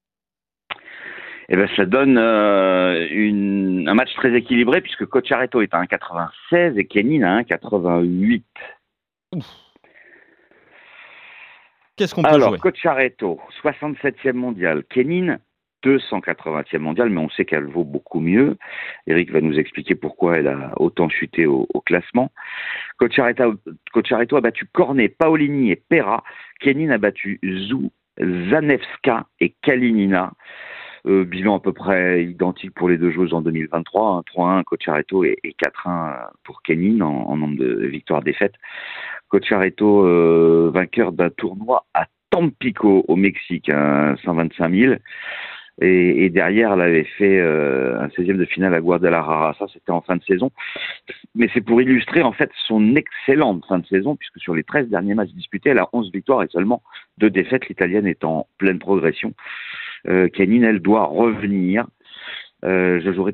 Eh 1.49 1.57
ben, 1.57 1.67
ça 1.75 1.85
donne 1.85 2.17
euh, 2.17 3.05
une, 3.11 3.87
un 3.87 3.93
match 3.93 4.13
très 4.15 4.33
équilibré 4.33 4.81
puisque 4.81 5.05
Cocciaretto 5.05 5.61
est 5.61 5.73
à 5.73 5.81
1,96 5.83 6.79
et 6.79 6.85
Kenin 6.85 7.23
à 7.23 7.41
1,88. 7.41 8.43
Qu'est-ce 11.95 12.15
qu'on 12.15 12.23
peut 12.23 12.29
Alors, 12.29 12.49
jouer? 12.49 12.59
Cocciaretto, 12.59 13.39
67e 13.61 14.33
mondial. 14.33 14.83
Kenin, 14.85 15.37
280e 15.83 16.79
mondial, 16.79 17.09
mais 17.09 17.21
on 17.21 17.29
sait 17.29 17.45
qu'elle 17.45 17.65
vaut 17.65 17.83
beaucoup 17.83 18.19
mieux. 18.19 18.57
Eric 19.05 19.31
va 19.31 19.41
nous 19.41 19.59
expliquer 19.59 19.95
pourquoi 19.95 20.37
elle 20.37 20.47
a 20.47 20.73
autant 20.77 21.09
chuté 21.09 21.45
au, 21.45 21.67
au 21.73 21.81
classement. 21.81 22.31
Cocciaretto, 22.97 23.55
Cocciaretto 23.91 24.37
a 24.37 24.41
battu 24.41 24.65
Cornet, 24.71 25.09
Paolini 25.09 25.71
et 25.71 25.75
Pera. 25.75 26.23
Kenin 26.59 26.89
a 26.89 26.97
battu 26.97 27.39
Zou, 27.43 27.91
Zanevska 28.19 29.27
et 29.39 29.53
Kalinina. 29.61 30.33
Euh, 31.05 31.25
bilan 31.25 31.57
à 31.57 31.59
peu 31.59 31.73
près 31.73 32.23
identique 32.23 32.73
pour 32.73 32.87
les 32.87 32.97
deux 32.97 33.11
joueuses 33.11 33.33
en 33.33 33.41
2023, 33.41 34.09
hein, 34.09 34.23
3-1 34.33 34.63
Cocciaretto 34.63 35.25
et, 35.25 35.37
et 35.43 35.53
4-1 35.61 36.29
pour 36.45 36.61
Kenin 36.61 37.01
en, 37.01 37.25
en 37.25 37.35
nombre 37.35 37.57
de 37.57 37.85
victoires-défaites. 37.87 38.55
Cocciaretto, 39.33 40.05
euh, 40.05 40.69
vainqueur 40.71 41.11
d'un 41.11 41.31
tournoi 41.31 41.87
à 41.95 42.05
Tampico 42.29 43.03
au 43.07 43.15
Mexique, 43.15 43.67
à 43.67 44.15
125 44.23 44.71
000. 44.71 44.93
Et, 45.81 46.29
derrière, 46.29 46.73
elle 46.73 46.81
avait 46.81 47.03
fait 47.17 47.39
euh, 47.39 47.99
un 47.99 48.09
16e 48.09 48.37
de 48.37 48.45
finale 48.45 48.75
à 48.75 48.79
Guadalajara. 48.79 49.55
Ça, 49.57 49.65
c'était 49.73 49.91
en 49.91 50.01
fin 50.01 50.17
de 50.17 50.23
saison. 50.23 50.51
Mais 51.33 51.49
c'est 51.51 51.61
pour 51.61 51.81
illustrer 51.81 52.21
en 52.21 52.31
fait 52.31 52.51
son 52.67 52.95
excellente 52.95 53.65
fin 53.67 53.79
de 53.79 53.87
saison, 53.87 54.15
puisque 54.15 54.39
sur 54.39 54.53
les 54.53 54.63
13 54.63 54.89
derniers 54.89 55.15
matchs 55.15 55.31
disputés, 55.31 55.71
elle 55.71 55.79
a 55.79 55.89
11 55.93 56.11
victoires 56.11 56.43
et 56.43 56.47
seulement 56.49 56.83
deux 57.17 57.31
défaites. 57.31 57.67
L'italienne 57.69 58.05
est 58.05 58.23
en 58.23 58.45
pleine 58.59 58.77
progression. 58.77 59.33
Euh, 60.07 60.27
Kenin, 60.27 60.61
elle 60.61 60.79
doit 60.79 61.05
revenir. 61.05 61.87
Euh, 62.65 63.01
je 63.03 63.11
jouerai 63.11 63.33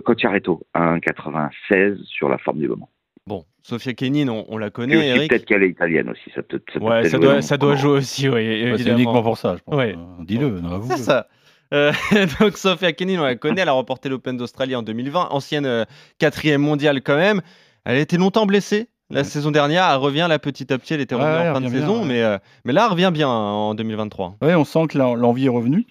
Cocciaretto 0.00 0.62
à 0.72 0.96
1,96 0.96 2.02
sur 2.04 2.30
la 2.30 2.38
forme 2.38 2.58
du 2.60 2.68
moment. 2.68 2.88
Bon, 3.28 3.44
Sofia 3.62 3.92
Kenin, 3.92 4.28
on, 4.28 4.46
on 4.48 4.56
la 4.56 4.70
connaît, 4.70 5.06
Eric. 5.06 5.28
peut-être 5.30 5.44
qu'elle 5.44 5.62
est 5.62 5.68
italienne 5.68 6.08
aussi. 6.08 6.30
Ça 6.34 6.42
peut, 6.42 6.60
ça 6.72 6.80
peut 6.80 6.84
Ouais, 6.86 7.00
peut-être 7.02 7.10
ça 7.10 7.16
jouer 7.18 7.26
doit, 7.26 7.42
ça 7.42 7.76
jouer 7.76 7.90
aussi, 7.98 8.28
oui, 8.28 8.34
Ouais, 8.34 8.40
c'est 8.62 8.68
évidemment. 8.70 8.96
uniquement 8.98 9.22
pour 9.22 9.36
ça, 9.38 9.56
je 9.56 9.62
pense. 9.62 9.74
Ouais. 9.74 9.94
Euh, 9.96 10.24
Dis-le. 10.24 10.60
C'est 10.88 10.96
ça. 10.96 11.28
Euh, 11.74 11.92
donc 12.40 12.56
Sofia 12.56 12.92
Kenin, 12.94 13.20
on 13.20 13.24
la 13.24 13.36
connaît, 13.36 13.60
elle 13.60 13.68
a 13.68 13.72
remporté 13.72 14.08
l'Open 14.08 14.38
d'Australie 14.38 14.74
en 14.74 14.82
2020, 14.82 15.28
ancienne 15.30 15.66
euh, 15.66 15.84
quatrième 16.18 16.62
mondiale 16.62 17.02
quand 17.02 17.16
même. 17.18 17.42
Elle 17.84 17.96
a 17.98 18.00
été 18.00 18.16
longtemps 18.16 18.46
blessée 18.46 18.88
la 19.10 19.20
Ouais. 19.20 19.24
saison 19.24 19.50
dernière, 19.50 19.86
elle 19.90 19.96
revient 19.98 20.26
là 20.28 20.38
petit 20.38 20.72
à 20.72 20.78
petit, 20.78 20.94
elle 20.94 21.00
était 21.02 21.14
revenue 21.14 21.30
ouais, 21.30 21.48
en 21.50 21.54
fin 21.54 21.60
de 21.62 21.68
bien, 21.68 21.80
saison, 21.80 22.00
ouais. 22.00 22.06
mais, 22.06 22.22
euh, 22.22 22.36
mais 22.64 22.72
là 22.74 22.84
elle 22.86 22.92
revient 22.92 23.10
bien 23.12 23.28
hein, 23.28 23.32
en 23.52 23.74
2023. 23.74 24.36
Ouais, 24.42 24.54
on 24.54 24.64
sent 24.64 24.86
que 24.88 24.96
l'en- 24.98 25.14
l'envie 25.14 25.46
est 25.46 25.50
revenue. 25.50 25.84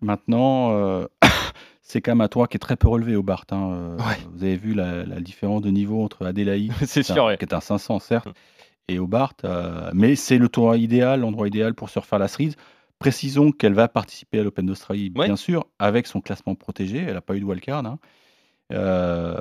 Maintenant, 0.00 0.70
euh, 0.72 1.06
c'est 1.82 2.00
quand 2.00 2.12
même 2.12 2.20
un 2.20 2.28
toit 2.28 2.46
qui 2.48 2.56
est 2.56 2.60
très 2.60 2.76
peu 2.76 2.88
relevé 2.88 3.16
au 3.16 3.22
Bart. 3.22 3.44
hein. 3.50 3.72
Euh, 3.72 3.96
Ouais. 3.98 4.16
Vous 4.32 4.44
avez 4.44 4.56
vu 4.56 4.72
la, 4.74 5.04
la 5.04 5.20
différence 5.20 5.60
de 5.62 5.70
niveau 5.70 6.02
entre 6.02 6.24
Adélaïde, 6.24 6.72
C'est 6.86 6.86
qui 6.86 6.98
est 7.00 7.14
sûr, 7.14 7.24
un- 7.24 7.28
ouais. 7.28 7.36
qui 7.36 7.44
est 7.44 7.52
un 7.54 7.60
500 7.60 7.98
certes, 7.98 8.28
et 8.88 8.98
au 8.98 9.06
Bart. 9.06 9.34
euh, 9.44 9.90
mais 9.94 10.14
c'est 10.16 10.38
le 10.38 10.48
tournoi 10.48 10.76
idéal, 10.78 11.20
l'endroit 11.20 11.46
idéal 11.48 11.74
pour 11.74 11.90
se 11.90 11.98
refaire 11.98 12.18
la 12.18 12.28
cerise. 12.28 12.56
Précisons 12.98 13.50
qu'elle 13.50 13.74
va 13.74 13.88
participer 13.88 14.38
à 14.38 14.42
l'Open 14.44 14.64
d'Australie, 14.66 15.12
Ouais. 15.16 15.26
bien 15.26 15.36
sûr, 15.36 15.66
avec 15.80 16.06
son 16.06 16.20
classement 16.20 16.54
protégé. 16.54 16.98
Elle 16.98 17.14
n'a 17.14 17.20
pas 17.20 17.34
eu 17.36 17.40
de 17.40 17.44
wildcard. 17.44 17.84
hein. 17.84 17.98
Euh, 18.72 19.36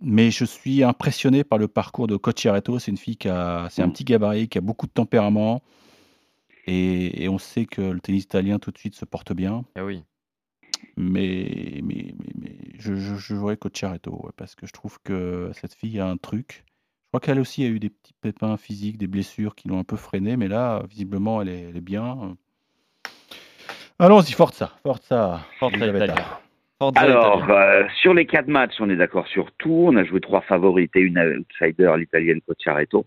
mais 0.00 0.30
je 0.30 0.44
suis 0.44 0.82
impressionné 0.84 1.42
par 1.42 1.58
le 1.58 1.68
parcours 1.68 2.06
de 2.06 2.16
Cocciaretto. 2.16 2.78
C'est 2.78 2.90
une 2.92 2.96
fille 2.96 3.16
qui 3.16 3.28
a, 3.28 3.66
c'est 3.70 3.82
un 3.82 3.88
Mm. 3.88 3.92
petit 3.92 4.04
gabarit, 4.04 4.48
qui 4.48 4.58
a 4.58 4.60
beaucoup 4.60 4.86
de 4.86 4.92
tempérament. 4.92 5.62
Et, 6.66 7.24
et 7.24 7.28
on 7.28 7.38
sait 7.38 7.64
que 7.66 7.80
le 7.82 8.00
tennis 8.00 8.24
italien 8.24 8.58
tout 8.58 8.70
de 8.70 8.78
suite 8.78 8.94
se 8.94 9.04
porte 9.04 9.32
bien. 9.32 9.64
Ah 9.76 9.84
oui. 9.84 10.02
Mais, 10.96 11.80
mais, 11.82 12.14
mais, 12.18 12.32
mais 12.40 12.56
je, 12.78 12.94
je, 12.94 13.14
je 13.16 13.34
jouerais 13.34 13.56
Cocciaretto, 13.56 14.10
ouais, 14.24 14.32
parce 14.36 14.54
que 14.54 14.66
je 14.66 14.72
trouve 14.72 14.98
que 15.02 15.50
cette 15.54 15.74
fille 15.74 16.00
a 16.00 16.06
un 16.06 16.16
truc. 16.16 16.64
Je 16.66 17.08
crois 17.10 17.20
qu'elle 17.20 17.40
aussi 17.40 17.64
a 17.64 17.68
eu 17.68 17.78
des 17.78 17.90
petits 17.90 18.14
pépins 18.20 18.56
physiques, 18.56 18.98
des 18.98 19.06
blessures 19.06 19.54
qui 19.54 19.68
l'ont 19.68 19.78
un 19.78 19.84
peu 19.84 19.96
freinée, 19.96 20.36
mais 20.36 20.48
là, 20.48 20.82
visiblement, 20.88 21.40
elle 21.42 21.48
est, 21.48 21.60
elle 21.70 21.76
est 21.76 21.80
bien. 21.80 22.36
Allons-y, 23.98 24.32
Forza, 24.32 24.72
Forza, 24.82 25.40
Forza 25.58 25.76
Elisabetta. 25.76 26.04
Italia. 26.06 26.40
Forza 26.78 27.00
Alors, 27.00 27.44
Italia. 27.44 27.60
euh, 27.60 27.88
sur 28.02 28.12
les 28.12 28.26
quatre 28.26 28.48
matchs, 28.48 28.74
on 28.80 28.90
est 28.90 28.96
d'accord 28.96 29.26
sur 29.28 29.50
tout. 29.52 29.86
On 29.88 29.96
a 29.96 30.04
joué 30.04 30.20
trois 30.20 30.42
favoris 30.42 30.90
et 30.94 31.00
une 31.00 31.18
outsider, 31.18 31.94
l'italienne 31.96 32.40
Cocciaretto. 32.42 33.06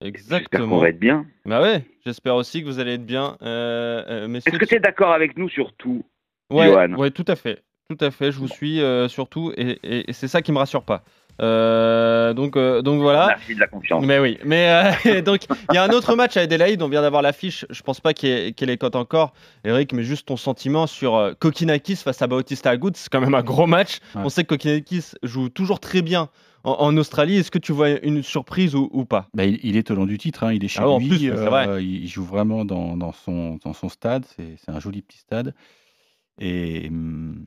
Exactement. 0.00 0.78
va 0.78 0.88
être 0.90 0.98
bien. 1.00 1.26
Bah 1.46 1.62
ouais, 1.62 1.82
j'espère 2.04 2.34
aussi 2.36 2.60
que 2.62 2.66
vous 2.66 2.78
allez 2.78 2.94
être 2.94 3.06
bien, 3.06 3.36
euh, 3.42 4.02
euh. 4.28 4.34
Est-ce 4.34 4.50
que 4.58 4.64
tu 4.64 4.74
es 4.74 4.80
d'accord 4.80 5.12
avec 5.12 5.36
nous 5.38 5.48
sur 5.48 5.72
tout 5.74 6.04
Ouais, 6.50 6.66
Johan 6.66 6.92
ouais, 6.94 7.10
tout 7.10 7.24
à 7.28 7.36
fait. 7.36 7.62
Tout 7.88 8.04
à 8.04 8.10
fait, 8.10 8.32
je 8.32 8.38
vous 8.38 8.48
suis 8.48 8.80
euh, 8.80 9.08
surtout, 9.08 9.52
et, 9.56 9.78
et- 9.84 10.10
et 10.10 10.12
c'est 10.12 10.28
ça 10.28 10.42
qui 10.42 10.52
me 10.52 10.58
rassure 10.58 10.82
pas. 10.82 11.02
Euh, 11.40 12.32
donc, 12.34 12.56
euh, 12.56 12.82
donc 12.82 13.00
voilà. 13.00 13.26
Merci 13.28 13.54
de 13.54 13.60
la 13.60 13.66
confiance. 13.66 14.04
Mais 14.04 14.18
oui, 14.18 14.38
mais 14.44 14.92
euh, 15.06 15.20
donc 15.22 15.44
il 15.70 15.74
y 15.74 15.78
a 15.78 15.84
un 15.84 15.90
autre 15.90 16.14
match 16.16 16.36
à 16.36 16.40
Adelaide, 16.40 16.82
on 16.82 16.88
vient 16.88 17.02
d'avoir 17.02 17.22
l'affiche, 17.22 17.64
je 17.70 17.82
pense 17.82 18.00
pas 18.00 18.12
qu'elle 18.14 18.54
est 18.70 18.76
cote 18.78 18.96
encore, 18.96 19.32
Eric, 19.64 19.92
mais 19.92 20.02
juste 20.02 20.26
ton 20.28 20.36
sentiment 20.36 20.86
sur 20.86 21.14
euh, 21.16 21.32
Kokinakis 21.38 21.96
face 21.96 22.20
à 22.22 22.26
Bautista 22.26 22.70
Agut, 22.70 22.92
c'est 22.94 23.08
quand 23.10 23.20
même 23.20 23.34
un 23.34 23.42
gros 23.42 23.66
match. 23.66 23.98
Ouais. 24.14 24.22
On 24.24 24.28
sait 24.30 24.44
que 24.44 24.48
Kokinakis 24.48 25.12
joue 25.22 25.48
toujours 25.48 25.78
très 25.80 26.02
bien 26.02 26.28
en, 26.66 26.72
en 26.80 26.96
Australie, 26.96 27.36
est-ce 27.36 27.50
que 27.50 27.58
tu 27.58 27.72
vois 27.72 27.90
une 28.04 28.22
surprise 28.22 28.74
ou, 28.74 28.90
ou 28.92 29.04
pas? 29.04 29.28
Bah, 29.34 29.44
il, 29.44 29.60
il 29.62 29.76
est 29.76 29.90
au 29.90 29.94
long 29.94 30.04
du 30.04 30.18
titre, 30.18 30.42
hein, 30.44 30.52
il 30.52 30.64
est 30.64 30.68
chez 30.68 30.80
Ah 30.80 30.88
en 30.88 30.98
plus, 30.98 31.28
vrai. 31.30 31.68
euh, 31.68 31.80
il, 31.80 32.08
joue 32.08 32.24
vraiment 32.24 32.64
dans, 32.64 32.96
dans 32.96 33.12
son, 33.12 33.58
dans 33.64 33.72
son 33.72 33.88
stade, 33.88 34.26
c'est 34.36 34.68
un 34.68 34.80
joli 34.80 35.00
petit 35.02 35.18
stade. 35.18 35.54
Et 36.38 36.88
hum, 36.88 37.46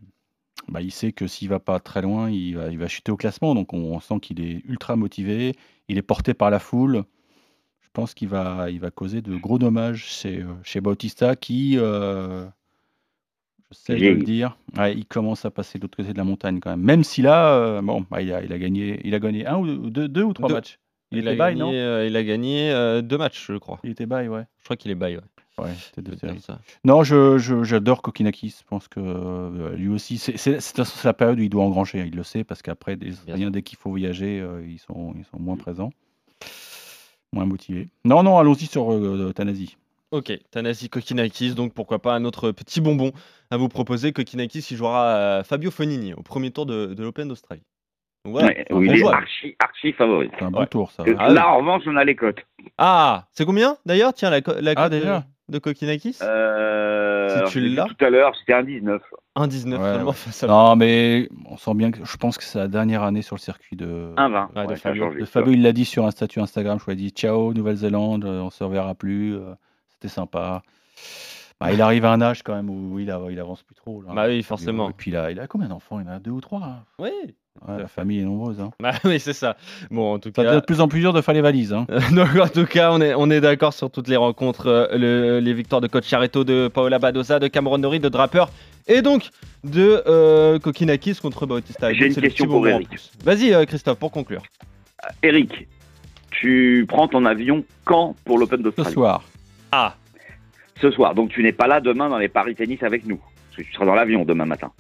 bah, 0.70 0.82
il 0.82 0.92
sait 0.92 1.12
que 1.12 1.28
s'il 1.28 1.50
va 1.50 1.60
pas 1.60 1.80
très 1.80 2.02
loin, 2.02 2.30
il 2.30 2.56
va, 2.56 2.70
il 2.70 2.78
va 2.78 2.88
chuter 2.88 3.12
au 3.12 3.18
classement, 3.18 3.56
donc 3.56 3.74
on, 3.74 3.94
on 3.94 4.00
sent 4.00 4.20
qu'il 4.22 4.40
est 4.42 4.62
ultra 4.66 4.96
motivé, 4.96 5.56
il 5.90 5.98
est 5.98 6.02
porté 6.04 6.34
par 6.34 6.50
la 6.50 6.60
foule. 6.60 7.04
Je 7.82 7.90
pense 7.92 8.14
qu'il 8.14 8.30
va, 8.30 8.70
il 8.70 8.80
va 8.80 8.92
causer 8.92 9.22
de 9.22 9.36
gros 9.36 9.60
dommages 9.60 10.06
chez, 10.06 10.42
euh, 10.42 10.54
chez 10.64 10.80
Bautista 10.80 11.36
qui, 11.36 11.76
euh, 11.78 12.46
je 13.72 13.78
sais 13.78 13.96
de 13.96 14.00
le 14.10 14.24
dire, 14.24 14.58
ouais, 14.78 14.96
il 14.96 15.06
commence 15.06 15.46
à 15.46 15.52
passer 15.52 15.78
de 15.78 15.84
l'autre 15.84 15.98
côté 15.98 16.12
de 16.14 16.18
la 16.18 16.24
montagne 16.24 16.60
quand 16.60 16.72
même. 16.72 16.82
Même 16.82 17.04
si 17.04 17.22
là, 17.22 17.54
euh, 17.54 17.82
bon, 17.82 18.06
bah, 18.10 18.22
il, 18.22 18.32
a, 18.34 18.44
il 18.44 18.52
a 18.52 18.58
gagné, 18.58 19.00
il 19.04 19.14
a 19.14 19.20
gagné 19.20 19.46
un 19.46 19.58
ou 19.58 19.90
deux, 19.90 20.08
deux 20.08 20.24
ou 20.24 20.34
trois 20.34 20.50
Deux. 20.50 20.56
matchs. 20.56 20.80
Il, 21.12 21.20
il, 21.20 21.28
a 21.28 21.32
était 21.32 21.38
bail, 21.38 21.56
gagné, 21.56 21.72
non 21.72 21.74
euh, 21.74 22.06
il 22.08 22.16
a 22.16 22.24
gagné 22.24 22.72
euh, 22.72 23.02
deux 23.02 23.18
matchs, 23.18 23.48
je 23.48 23.58
crois. 23.58 23.80
Il 23.84 23.92
était 23.92 24.06
bail, 24.06 24.28
ouais. 24.28 24.44
Je 24.60 24.64
crois 24.66 24.76
qu'il 24.78 24.92
est 24.92 24.96
bail, 24.96 25.18
ouais. 25.18 25.24
Ouais, 25.64 25.74
deux 25.98 26.16
ça. 26.40 26.60
Non, 26.86 27.04
je, 27.04 27.38
je- 27.38 27.64
j'adore 27.64 28.02
Kokinakis. 28.02 28.56
Je 28.60 28.64
pense 28.66 28.88
que 28.88 29.02
euh, 29.02 29.76
lui 29.76 29.90
aussi, 29.90 30.18
c'est, 30.18 30.38
c'est, 30.38 30.62
c'est- 30.62 30.84
c'est 30.86 31.04
la 31.08 31.14
période 31.14 31.38
où 31.38 31.42
il 31.42 31.50
doit 31.50 31.66
engranger. 31.66 32.00
Il 32.08 32.16
le 32.16 32.24
sait 32.24 32.46
parce 32.46 32.62
qu'après, 32.62 32.96
dès 32.96 33.62
qu'il 33.62 33.78
faut 33.78 33.90
voyager, 33.90 34.40
euh, 34.40 34.66
ils, 34.66 34.80
sont, 34.80 35.14
ils 35.18 35.26
sont 35.26 35.38
moins 35.38 35.58
présents, 35.58 35.92
moins 37.34 37.46
motivés. 37.46 37.90
Non, 38.06 38.24
non, 38.24 38.38
allons-y 38.38 38.68
sur 38.68 38.94
euh, 38.94 39.34
Tanasi. 39.34 39.76
Ok, 40.12 40.32
Tanasi 40.52 40.90
Kokinakis, 40.90 41.54
donc 41.54 41.74
pourquoi 41.74 42.00
pas 42.02 42.16
un 42.16 42.26
autre 42.26 42.52
petit 42.52 42.82
bonbon 42.82 43.12
à 43.52 43.58
vous 43.58 43.70
proposer. 43.70 44.12
Kokinakis, 44.12 44.66
il 44.72 44.78
jouera 44.78 45.06
euh, 45.16 45.44
Fabio 45.44 45.70
Fonini 45.70 46.16
au 46.16 46.24
premier 46.24 46.50
tour 46.50 46.66
de, 46.66 46.88
de 46.96 47.04
l'Open 47.04 47.28
d'Australie. 47.28 47.62
Voilà, 48.26 48.48
Ouais, 48.48 48.66
un 48.70 48.76
bon 48.76 48.82
il 48.82 48.92
est 48.92 48.98
joueur. 48.98 49.14
archi, 49.14 49.56
archi 49.60 49.94
favori. 49.94 50.30
C'est 50.38 50.44
un 50.46 50.52
bon 50.52 50.62
Ouais. 50.62 50.68
tour, 50.68 50.92
ça. 50.92 51.04
Euh, 51.08 51.16
Ah 51.20 51.30
Là, 51.30 51.50
en 51.50 51.60
revanche, 51.60 51.84
on 51.86 51.96
a 51.96 52.04
les 52.04 52.16
cotes. 52.16 52.40
Ah, 52.80 53.28
c'est 53.32 53.46
combien 53.46 53.78
d'ailleurs? 53.86 54.14
Tiens, 54.14 54.32
la, 54.32 54.40
la 54.60 54.72
Ah, 54.76 54.84
cote 54.90 54.92
déjà 54.92 55.26
de, 55.48 55.54
de 55.54 55.60
Kokinakis? 55.60 56.18
Euh, 56.24 57.46
Si 57.46 57.52
tu 57.52 57.60
l'as. 57.70 57.86
Tout 57.86 58.04
à 58.04 58.10
l'heure, 58.10 58.36
c'était 58.36 58.54
un 58.54 58.64
19. 58.64 59.02
1,19 59.38 59.78
Ouais, 60.06 60.14
seulement 60.32 60.70
Non, 60.70 60.76
mais 60.76 61.30
on 61.46 61.56
sent 61.56 61.76
bien 61.76 61.92
que 61.92 62.04
je 62.04 62.18
pense 62.18 62.38
que 62.40 62.44
c'est 62.44 62.58
la 62.58 62.68
dernière 62.68 63.04
année 63.04 63.22
sur 63.22 63.36
le 63.36 63.42
circuit 63.42 63.76
de, 63.78 64.12
1,20. 64.18 64.50
Ouais, 64.56 64.64
de 64.68 64.68
ça 64.70 64.74
a 64.74 64.76
Fabio. 64.92 65.04
changé. 65.06 65.20
de 65.20 65.26
Fabio. 65.26 65.54
Il 65.54 65.62
l'a 65.62 65.72
dit 65.72 65.86
sur 65.86 66.06
un 66.08 66.12
statut 66.12 66.40
Instagram. 66.42 66.80
Je 66.80 66.86
lui 66.86 66.94
ai 66.94 66.96
dit 66.96 67.10
Ciao, 67.12 67.54
Nouvelle-Zélande, 67.54 68.26
euh, 68.26 68.42
on 68.42 68.50
se 68.50 68.64
reverra 68.64 68.96
plus. 68.96 69.36
Euh, 70.00 70.02
C'était 70.02 70.14
sympa. 70.14 70.62
Bah, 71.60 71.74
il 71.74 71.82
arrive 71.82 72.06
à 72.06 72.12
un 72.14 72.22
âge 72.22 72.42
quand 72.42 72.56
même 72.56 72.70
où 72.70 73.00
il, 73.00 73.12
a- 73.12 73.20
il 73.30 73.40
avance 73.40 73.64
plus 73.64 73.76
trop. 73.76 74.02
là. 74.02 74.14
Bah 74.14 74.28
oui, 74.28 74.42
forcément. 74.44 74.90
Et 74.90 74.94
puis 74.94 75.12
il 75.12 75.18
a, 75.18 75.30
il 75.32 75.40
a 75.42 75.48
combien 75.48 75.68
d'enfants? 75.68 76.00
Il 76.00 76.08
en 76.08 76.14
a 76.14 76.20
deux 76.20 76.32
ou 76.32 76.40
trois. 76.42 76.62
hein 76.64 76.84
Oui, 77.00 77.12
Ouais, 77.68 77.78
la 77.78 77.88
famille 77.90 78.22
est 78.22 78.24
nombreuse. 78.24 78.62
Hein. 78.62 78.72
bah 78.80 78.94
oui, 79.04 79.20
c'est 79.20 79.34
ça. 79.34 79.58
Bon, 79.92 80.14
en 80.14 80.20
tout 80.20 80.32
Ça 80.34 80.44
devient 80.44 80.54
cas, 80.56 80.60
de 80.62 80.66
plus 80.66 80.80
en 80.80 80.88
plus 80.88 81.02
dur 81.02 81.12
de 81.12 81.20
faire 81.20 81.34
les 81.34 81.42
valises. 81.42 81.74
Hein. 81.74 81.86
donc, 82.16 82.34
en 82.38 82.48
tout 82.48 82.66
cas, 82.66 82.94
on 82.94 83.02
est, 83.02 83.14
on 83.14 83.30
est 83.30 83.42
d'accord 83.42 83.74
sur 83.74 83.92
toutes 83.92 84.08
les 84.08 84.16
rencontres, 84.16 84.68
euh, 84.68 84.88
le- 84.98 85.40
les 85.42 85.54
victoires 85.54 85.82
de 85.82 85.88
Cocciaretto, 85.88 86.46
de 86.46 86.70
Paola 86.70 87.00
Badoza, 87.00 87.40
de 87.40 87.48
Cameron 87.50 87.80
Norrie, 87.80 88.00
de 88.00 88.08
Draper, 88.08 88.46
et 88.88 89.02
donc 89.02 89.32
de 89.66 90.02
euh, 90.08 90.58
Kokinakis 90.60 91.16
contre 91.16 91.46
Bautista. 91.46 91.92
J'ai 91.94 92.08
une 92.08 92.16
question 92.16 92.48
pour 92.48 92.66
Eric. 92.66 92.88
Vas-y, 93.26 93.54
euh, 93.54 93.66
Christophe, 93.66 94.00
pour 94.00 94.12
conclure. 94.12 94.44
Eric, 95.22 95.68
tu 96.32 96.86
prends 96.88 97.10
ton 97.10 97.26
avion 97.26 97.66
quand 97.84 98.16
pour 98.24 98.38
l'Open 98.38 98.60
Ce 98.60 98.64
d'Australie? 98.64 98.94
soir. 98.94 99.24
Ah, 99.72 99.96
Ce 100.82 100.92
soir. 100.92 101.14
Donc 101.16 101.30
tu 101.30 101.44
n'es 101.44 101.52
pas 101.52 101.68
là 101.68 101.80
demain 101.82 102.10
dans 102.10 102.18
les 102.18 102.30
paris 102.30 102.56
tennis 102.56 102.82
avec 102.84 103.06
nous. 103.06 103.18
Parce 103.18 103.58
que 103.58 103.62
tu 103.64 103.74
seras 103.74 103.86
dans 103.86 103.96
l'avion 103.96 104.26
demain 104.26 104.46
matin. 104.46 104.72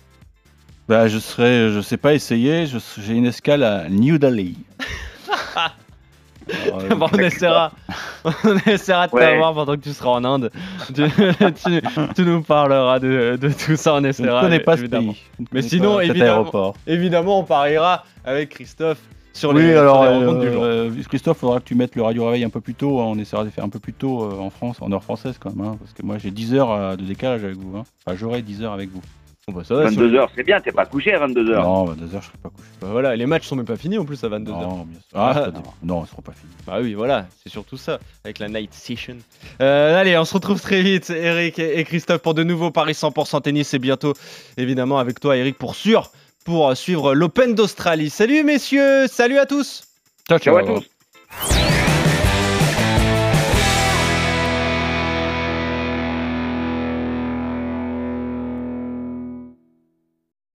Bah, 0.87 1.07
je 1.07 1.19
serai, 1.19 1.69
je 1.71 1.81
sais 1.81 1.97
pas 1.97 2.13
essayer. 2.15 2.65
J'ai 2.97 3.13
une 3.13 3.25
escale 3.27 3.63
à 3.63 3.87
New 3.89 4.17
Delhi. 4.17 4.57
Alors, 6.65 6.81
euh, 6.91 6.95
Bon, 6.95 7.07
on 7.13 7.19
essaiera, 7.19 7.71
on 8.43 8.57
essaiera 8.65 9.07
de 9.07 9.13
Ouais. 9.13 9.21
t'avoir 9.21 9.53
pendant 9.53 9.75
que 9.75 9.81
tu 9.81 9.91
seras 9.93 10.09
en 10.09 10.23
Inde. 10.23 10.49
Tu, 10.87 10.93
tu- 11.63 12.13
tu 12.15 12.21
nous 12.23 12.41
parleras 12.41 12.97
de, 12.99 13.37
de 13.39 13.49
tout 13.53 13.75
ça, 13.75 13.93
on 13.93 13.97
je 13.97 14.01
ne 14.03 14.07
essaiera. 14.09 14.41
connais 14.41 14.59
pas 14.59 14.75
ce 14.77 14.81
évidemment. 14.81 15.11
pays. 15.13 15.21
Je 15.37 15.43
ne 15.43 15.47
Mais 15.51 15.61
sinon, 15.61 15.99
évidemment. 15.99 16.73
Évidemment, 16.87 17.39
on 17.39 17.43
pariera 17.43 18.03
avec 18.25 18.49
Christophe 18.49 18.99
sur 19.33 19.51
Oui, 19.51 19.61
les, 19.63 19.71
sur 19.73 19.79
alors, 19.81 20.03
les 20.03 20.09
rencontres 20.17 20.39
du 20.41 20.51
jour. 20.51 20.63
euh, 20.63 20.91
Christophe, 21.07 21.37
faudra 21.37 21.59
que 21.59 21.65
tu 21.65 21.75
mettes 21.75 21.95
le 21.95 22.01
radio 22.03 22.25
réveil 22.25 22.43
un 22.43 22.49
peu 22.49 22.61
plus 22.61 22.73
tôt. 22.75 22.99
hein. 22.99 23.05
On 23.07 23.17
essaiera 23.17 23.43
de 23.45 23.49
faire 23.49 23.63
un 23.63 23.69
peu 23.69 23.79
plus 23.79 23.93
tôt 23.93 24.23
euh, 24.23 24.37
en 24.39 24.49
France, 24.49 24.77
en 24.81 24.91
heure 24.91 25.03
française 25.03 25.37
quand 25.39 25.55
même. 25.55 25.65
hein, 25.65 25.77
parce 25.79 25.93
que 25.93 26.03
moi, 26.03 26.17
j'ai 26.17 26.31
10 26.31 26.53
heures 26.55 26.71
euh, 26.71 26.95
de 26.95 27.03
décalage 27.03 27.43
avec 27.43 27.57
vous. 27.57 27.77
hein. 27.77 27.83
Enfin, 28.05 28.17
j'aurai 28.17 28.41
10 28.41 28.63
heures 28.63 28.73
avec 28.73 28.89
vous. 28.89 29.01
Bon, 29.47 29.55
bah, 29.55 29.63
ça 29.63 29.73
va, 29.73 29.89
sur- 29.89 29.99
22h, 30.03 30.27
c'est 30.35 30.43
bien, 30.43 30.61
t'es 30.61 30.71
pas 30.71 30.85
couché 30.85 31.11
à 31.11 31.25
22h. 31.25 31.63
Non, 31.63 31.85
22 31.85 32.13
heures, 32.15 32.21
je 32.21 32.27
serai 32.27 32.37
pas 32.43 32.49
couché. 32.49 32.67
Bah, 32.81 32.89
voilà, 32.91 33.15
les 33.15 33.25
matchs 33.25 33.47
sont 33.47 33.55
même 33.55 33.65
pas 33.65 33.77
finis 33.77 33.97
en 33.97 34.05
plus 34.05 34.23
à 34.23 34.27
22h. 34.29 34.45
Non, 34.61 34.85
bien 34.85 34.99
sûr. 34.99 35.07
Ah, 35.15 35.29
Ah, 35.29 35.33
ça 35.33 35.39
non. 35.47 35.51
dépend. 35.53 35.73
non, 35.81 36.03
ils 36.05 36.07
seront 36.09 36.21
pas 36.21 36.33
finis. 36.33 36.53
Bah 36.67 36.77
oui, 36.81 36.93
voilà, 36.93 37.25
c'est 37.41 37.49
surtout 37.51 37.77
ça, 37.77 37.97
avec 38.23 38.37
la 38.37 38.47
night 38.47 38.71
session. 38.75 39.15
Euh, 39.61 39.99
allez, 39.99 40.15
on 40.19 40.25
se 40.25 40.35
retrouve 40.35 40.61
très 40.61 40.83
vite, 40.83 41.09
Eric 41.09 41.57
et 41.57 41.79
et 41.79 41.83
Christophe, 41.83 42.21
pour 42.21 42.35
de 42.35 42.43
nouveaux 42.43 42.69
paris 42.69 42.93
100% 42.93 43.41
tennis 43.41 43.73
et 43.73 43.79
bientôt, 43.79 44.13
évidemment, 44.57 44.99
avec 44.99 45.19
toi, 45.19 45.35
Eric, 45.35 45.57
pour 45.57 45.73
sûr, 45.73 46.11
pour 46.45 46.75
suivre 46.75 47.13
l'Open 47.13 47.55
d'Australie. 47.55 48.09
Salut, 48.09 48.43
messieurs, 48.43 49.07
salut 49.07 49.37
à 49.37 49.45
tous! 49.45 49.83
Ciao, 50.27 50.39
Ciao 50.39 50.57
à 50.57 50.63
tous. 50.63 50.89